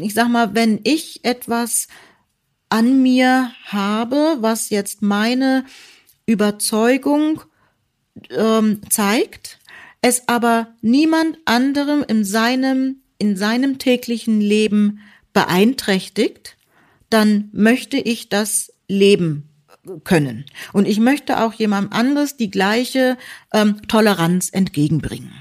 ich 0.00 0.14
sag 0.14 0.28
mal, 0.28 0.54
wenn 0.54 0.80
ich 0.84 1.24
etwas 1.24 1.88
an 2.68 3.02
mir 3.02 3.52
habe, 3.66 4.38
was 4.40 4.70
jetzt 4.70 5.02
meine 5.02 5.64
Überzeugung 6.26 7.42
ähm, 8.30 8.80
zeigt, 8.88 9.58
es 10.02 10.28
aber 10.28 10.74
niemand 10.82 11.38
anderem 11.46 12.04
in 12.06 12.24
seinem, 12.24 12.96
in 13.18 13.36
seinem 13.36 13.78
täglichen 13.78 14.40
Leben 14.40 14.98
beeinträchtigt, 15.32 16.56
dann 17.08 17.48
möchte 17.52 17.96
ich 17.96 18.28
das 18.28 18.72
leben 18.88 19.48
können. 20.04 20.44
Und 20.72 20.86
ich 20.86 21.00
möchte 21.00 21.40
auch 21.40 21.52
jemand 21.54 21.92
anderes 21.92 22.36
die 22.36 22.50
gleiche 22.50 23.16
ähm, 23.52 23.80
Toleranz 23.88 24.50
entgegenbringen. 24.50 25.32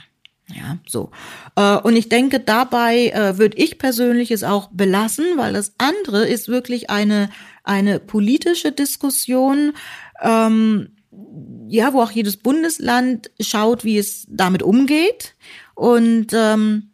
Ja, 0.48 0.78
so. 0.88 1.12
Äh, 1.56 1.78
und 1.78 1.96
ich 1.96 2.10
denke, 2.10 2.40
dabei 2.40 3.10
äh, 3.10 3.38
würde 3.38 3.58
ich 3.58 3.78
persönlich 3.78 4.32
es 4.32 4.44
auch 4.44 4.70
belassen, 4.72 5.26
weil 5.38 5.54
das 5.54 5.74
andere 5.78 6.28
ist 6.28 6.50
wirklich 6.50 6.90
eine, 6.90 7.30
eine 7.64 8.00
politische 8.00 8.72
Diskussion, 8.72 9.74
ähm, 10.22 10.90
ja, 11.68 11.94
wo 11.94 12.02
auch 12.02 12.12
jedes 12.12 12.38
Bundesland 12.38 13.32
schaut, 13.40 13.84
wie 13.84 13.98
es 13.98 14.26
damit 14.30 14.64
umgeht. 14.64 15.36
Und 15.76 16.28
ähm, 16.34 16.92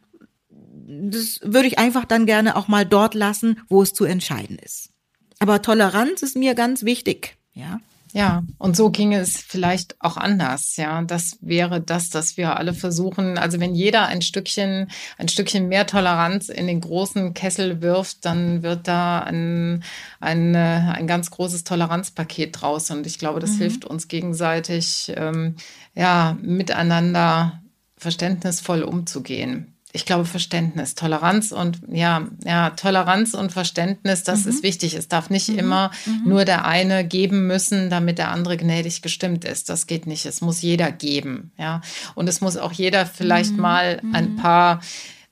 das 0.87 1.39
würde 1.43 1.67
ich 1.67 1.79
einfach 1.79 2.05
dann 2.05 2.25
gerne 2.25 2.55
auch 2.55 2.67
mal 2.67 2.85
dort 2.85 3.13
lassen, 3.13 3.59
wo 3.69 3.81
es 3.81 3.93
zu 3.93 4.05
entscheiden 4.05 4.57
ist. 4.59 4.91
Aber 5.39 5.61
Toleranz 5.61 6.23
ist 6.23 6.35
mir 6.35 6.55
ganz 6.55 6.83
wichtig, 6.83 7.37
ja. 7.53 7.79
Ja, 8.13 8.43
und 8.57 8.75
so 8.75 8.89
ginge 8.89 9.19
es 9.19 9.37
vielleicht 9.37 9.95
auch 9.99 10.17
anders. 10.17 10.77
Ja, 10.77 11.01
das 11.01 11.37
wäre 11.41 11.81
das, 11.81 12.09
dass 12.09 12.37
wir 12.37 12.57
alle 12.57 12.73
versuchen. 12.73 13.37
Also 13.37 13.59
wenn 13.59 13.75
jeder 13.75 14.07
ein 14.07 14.21
Stückchen, 14.21 14.89
ein 15.17 15.27
Stückchen 15.27 15.67
mehr 15.67 15.87
Toleranz 15.87 16.49
in 16.49 16.67
den 16.67 16.81
großen 16.81 17.33
Kessel 17.33 17.81
wirft, 17.81 18.25
dann 18.25 18.63
wird 18.63 18.87
da 18.87 19.19
ein, 19.19 19.83
ein, 20.19 20.55
ein 20.55 21.07
ganz 21.07 21.31
großes 21.31 21.63
Toleranzpaket 21.63 22.61
draus. 22.61 22.89
Und 22.91 23.05
ich 23.07 23.19
glaube, 23.19 23.39
das 23.39 23.51
mhm. 23.51 23.57
hilft 23.57 23.85
uns 23.85 24.07
gegenseitig, 24.07 25.11
ähm, 25.15 25.55
ja, 25.95 26.37
miteinander 26.41 27.61
verständnisvoll 27.97 28.83
umzugehen 28.83 29.76
ich 29.93 30.05
glaube, 30.05 30.25
Verständnis, 30.25 30.95
Toleranz 30.95 31.51
und 31.51 31.79
ja, 31.89 32.27
ja, 32.43 32.71
Toleranz 32.71 33.33
und 33.33 33.51
Verständnis, 33.51 34.23
das 34.23 34.43
mhm. 34.43 34.51
ist 34.51 34.63
wichtig. 34.63 34.93
Es 34.93 35.07
darf 35.07 35.29
nicht 35.29 35.49
mhm. 35.49 35.59
immer 35.59 35.91
mhm. 36.05 36.23
nur 36.25 36.45
der 36.45 36.65
eine 36.65 37.05
geben 37.05 37.47
müssen, 37.47 37.89
damit 37.89 38.17
der 38.17 38.31
andere 38.31 38.57
gnädig 38.57 39.01
gestimmt 39.01 39.45
ist. 39.45 39.69
Das 39.69 39.87
geht 39.87 40.05
nicht. 40.05 40.25
Es 40.25 40.41
muss 40.41 40.61
jeder 40.61 40.91
geben, 40.91 41.51
ja. 41.57 41.81
Und 42.15 42.27
es 42.27 42.41
muss 42.41 42.57
auch 42.57 42.73
jeder 42.73 43.05
vielleicht 43.05 43.53
mhm. 43.53 43.61
mal 43.61 44.01
ein 44.13 44.33
mhm. 44.33 44.35
paar 44.35 44.81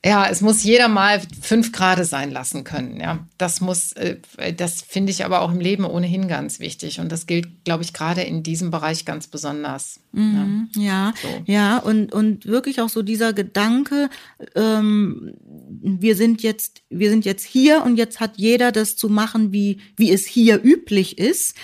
Ja, 0.05 0.27
es 0.29 0.41
muss 0.41 0.63
jeder 0.63 0.87
mal 0.87 1.19
fünf 1.41 1.71
Grade 1.71 2.05
sein 2.05 2.29
lassen 2.29 2.63
können. 2.63 2.99
Ja, 2.99 3.27
das 3.39 3.59
muss, 3.59 3.91
äh, 3.93 4.17
das 4.55 4.83
finde 4.83 5.11
ich 5.11 5.25
aber 5.25 5.41
auch 5.41 5.51
im 5.51 5.59
Leben 5.59 5.83
ohnehin 5.83 6.27
ganz 6.27 6.59
wichtig. 6.59 6.99
Und 6.99 7.11
das 7.11 7.25
gilt, 7.25 7.65
glaube 7.65 7.83
ich, 7.83 7.91
gerade 7.91 8.21
in 8.21 8.43
diesem 8.43 8.69
Bereich 8.69 9.05
ganz 9.05 9.25
besonders. 9.25 9.99
Mhm, 10.11 10.69
ja, 10.75 11.11
so. 11.19 11.27
ja, 11.51 11.79
und, 11.79 12.13
und 12.13 12.45
wirklich 12.45 12.81
auch 12.81 12.89
so 12.89 13.01
dieser 13.01 13.33
Gedanke, 13.33 14.11
ähm, 14.53 15.33
wir 15.67 16.15
sind 16.15 16.43
jetzt, 16.43 16.83
wir 16.91 17.09
sind 17.09 17.25
jetzt 17.25 17.43
hier 17.43 17.83
und 17.83 17.97
jetzt 17.97 18.19
hat 18.19 18.37
jeder 18.37 18.71
das 18.71 18.95
zu 18.95 19.09
machen, 19.09 19.51
wie, 19.51 19.79
wie 19.97 20.11
es 20.11 20.27
hier 20.27 20.63
üblich 20.63 21.17
ist 21.17 21.55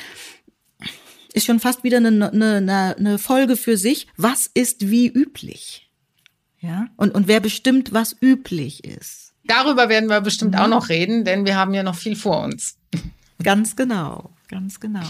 ist 1.33 1.45
schon 1.45 1.61
fast 1.61 1.85
wieder 1.85 1.95
eine, 1.97 2.29
eine, 2.29 2.95
eine 2.97 3.17
Folge 3.17 3.55
für 3.55 3.77
sich. 3.77 4.07
Was 4.17 4.49
ist 4.53 4.89
wie 4.89 5.07
üblich? 5.07 5.90
Ja, 6.61 6.87
und, 6.95 7.15
und 7.15 7.27
wer 7.27 7.39
bestimmt, 7.39 7.91
was 7.91 8.15
üblich 8.21 8.83
ist? 8.83 9.33
Darüber 9.45 9.89
werden 9.89 10.09
wir 10.09 10.21
bestimmt 10.21 10.55
auch 10.55 10.67
noch 10.67 10.89
reden, 10.89 11.25
denn 11.25 11.45
wir 11.45 11.55
haben 11.55 11.73
ja 11.73 11.81
noch 11.81 11.95
viel 11.95 12.15
vor 12.15 12.43
uns. 12.43 12.77
Ganz 13.43 13.75
genau, 13.75 14.29
ganz 14.47 14.79
genau. 14.79 15.07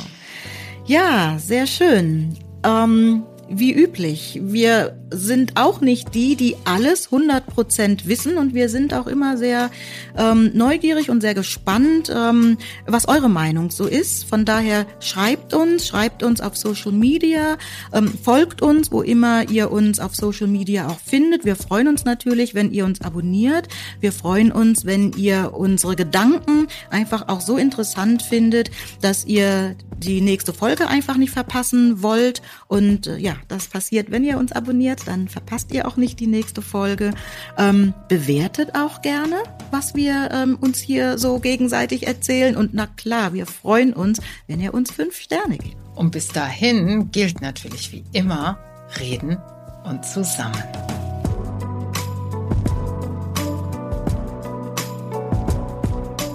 Ja, 0.86 1.38
sehr 1.38 1.68
schön. 1.68 2.38
Ähm, 2.64 3.24
wie 3.54 3.74
üblich, 3.74 4.40
wir 4.44 4.98
sind 5.14 5.54
auch 5.56 5.82
nicht 5.82 6.16
die, 6.16 6.36
die 6.36 6.56
alles 6.64 7.10
100% 7.10 8.06
wissen 8.06 8.38
und 8.38 8.54
wir 8.54 8.70
sind 8.70 8.94
auch 8.94 9.08
immer 9.08 9.38
sehr 9.38 9.70
ähm, 10.18 10.52
neugierig 10.54 11.10
und 11.10 11.22
sehr 11.22 11.34
gespannt, 11.34 12.12
ähm, 12.16 12.58
was 12.88 13.08
eure 13.08 13.30
Meinung 13.30 13.72
so 13.72 13.86
ist. 13.86 14.24
Von 14.26 14.46
daher 14.46 14.86
schreibt 15.00 15.54
uns, 15.54 15.88
schreibt 15.88 16.24
uns 16.24 16.40
auf 16.40 16.56
Social 16.56 16.94
Media, 16.94 17.58
ähm, 17.92 18.08
folgt 18.24 18.62
uns, 18.62 18.92
wo 18.92 19.02
immer 19.02 19.50
ihr 19.50 19.72
uns 19.72 20.00
auf 20.00 20.16
Social 20.16 20.48
Media 20.48 20.88
auch 20.88 21.00
findet. 21.00 21.44
Wir 21.44 21.58
freuen 21.58 21.90
uns 21.90 22.06
natürlich, 22.06 22.56
wenn 22.56 22.72
ihr 22.72 22.86
uns 22.86 23.02
abonniert. 23.02 23.68
Wir 24.00 24.14
freuen 24.14 24.52
uns, 24.52 24.86
wenn 24.86 25.12
ihr 25.14 25.54
unsere 25.54 25.96
Gedanken 25.96 26.68
einfach 26.90 27.28
auch 27.28 27.42
so 27.42 27.58
interessant 27.58 28.22
findet, 28.22 28.72
dass 29.02 29.26
ihr 29.26 29.76
die 29.98 30.22
nächste 30.22 30.54
Folge 30.54 30.88
einfach 30.88 31.18
nicht 31.18 31.32
verpassen 31.32 32.02
wollt. 32.02 32.42
Und 32.68 33.08
äh, 33.08 33.18
ja, 33.18 33.36
das 33.48 33.68
passiert, 33.68 34.12
wenn 34.12 34.24
ihr 34.24 34.38
uns 34.38 34.52
abonniert, 34.52 35.08
dann 35.08 35.28
verpasst 35.28 35.74
ihr 35.74 35.88
auch 35.88 35.98
nicht 35.98 36.20
die 36.20 36.28
nächste 36.28 36.62
Folge. 36.62 37.14
Ähm, 37.58 37.94
bewertet 38.08 38.76
auch 38.76 39.02
gerne, 39.02 39.38
was 39.72 39.96
wir 39.96 40.30
ähm, 40.32 40.58
uns 40.60 40.80
hier 40.80 41.18
so 41.18 41.40
gegenseitig 41.40 42.08
erzählen. 42.08 42.56
Und 42.56 42.74
na 42.74 42.88
klar, 42.88 43.34
wir 43.34 43.46
freuen 43.46 43.94
uns, 43.94 44.20
wenn 44.48 44.60
ihr 44.60 44.74
uns 44.74 44.92
fünf 44.92 45.18
Sterne 45.18 45.58
gebt. 45.58 45.78
Und 45.96 46.12
bis 46.12 46.28
dahin 46.30 47.12
gilt 47.12 47.42
natürlich 47.42 47.92
wie 47.92 48.04
immer, 48.14 48.58
reden 49.00 49.38
und 49.84 50.06
zusammen. 50.06 50.64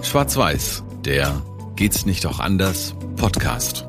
Schwarz-Weiß, 0.03 0.85
der 1.05 1.43
Geht's 1.77 2.07
nicht 2.07 2.25
auch 2.25 2.41
anders? 2.41 2.95
Podcast. 3.17 3.85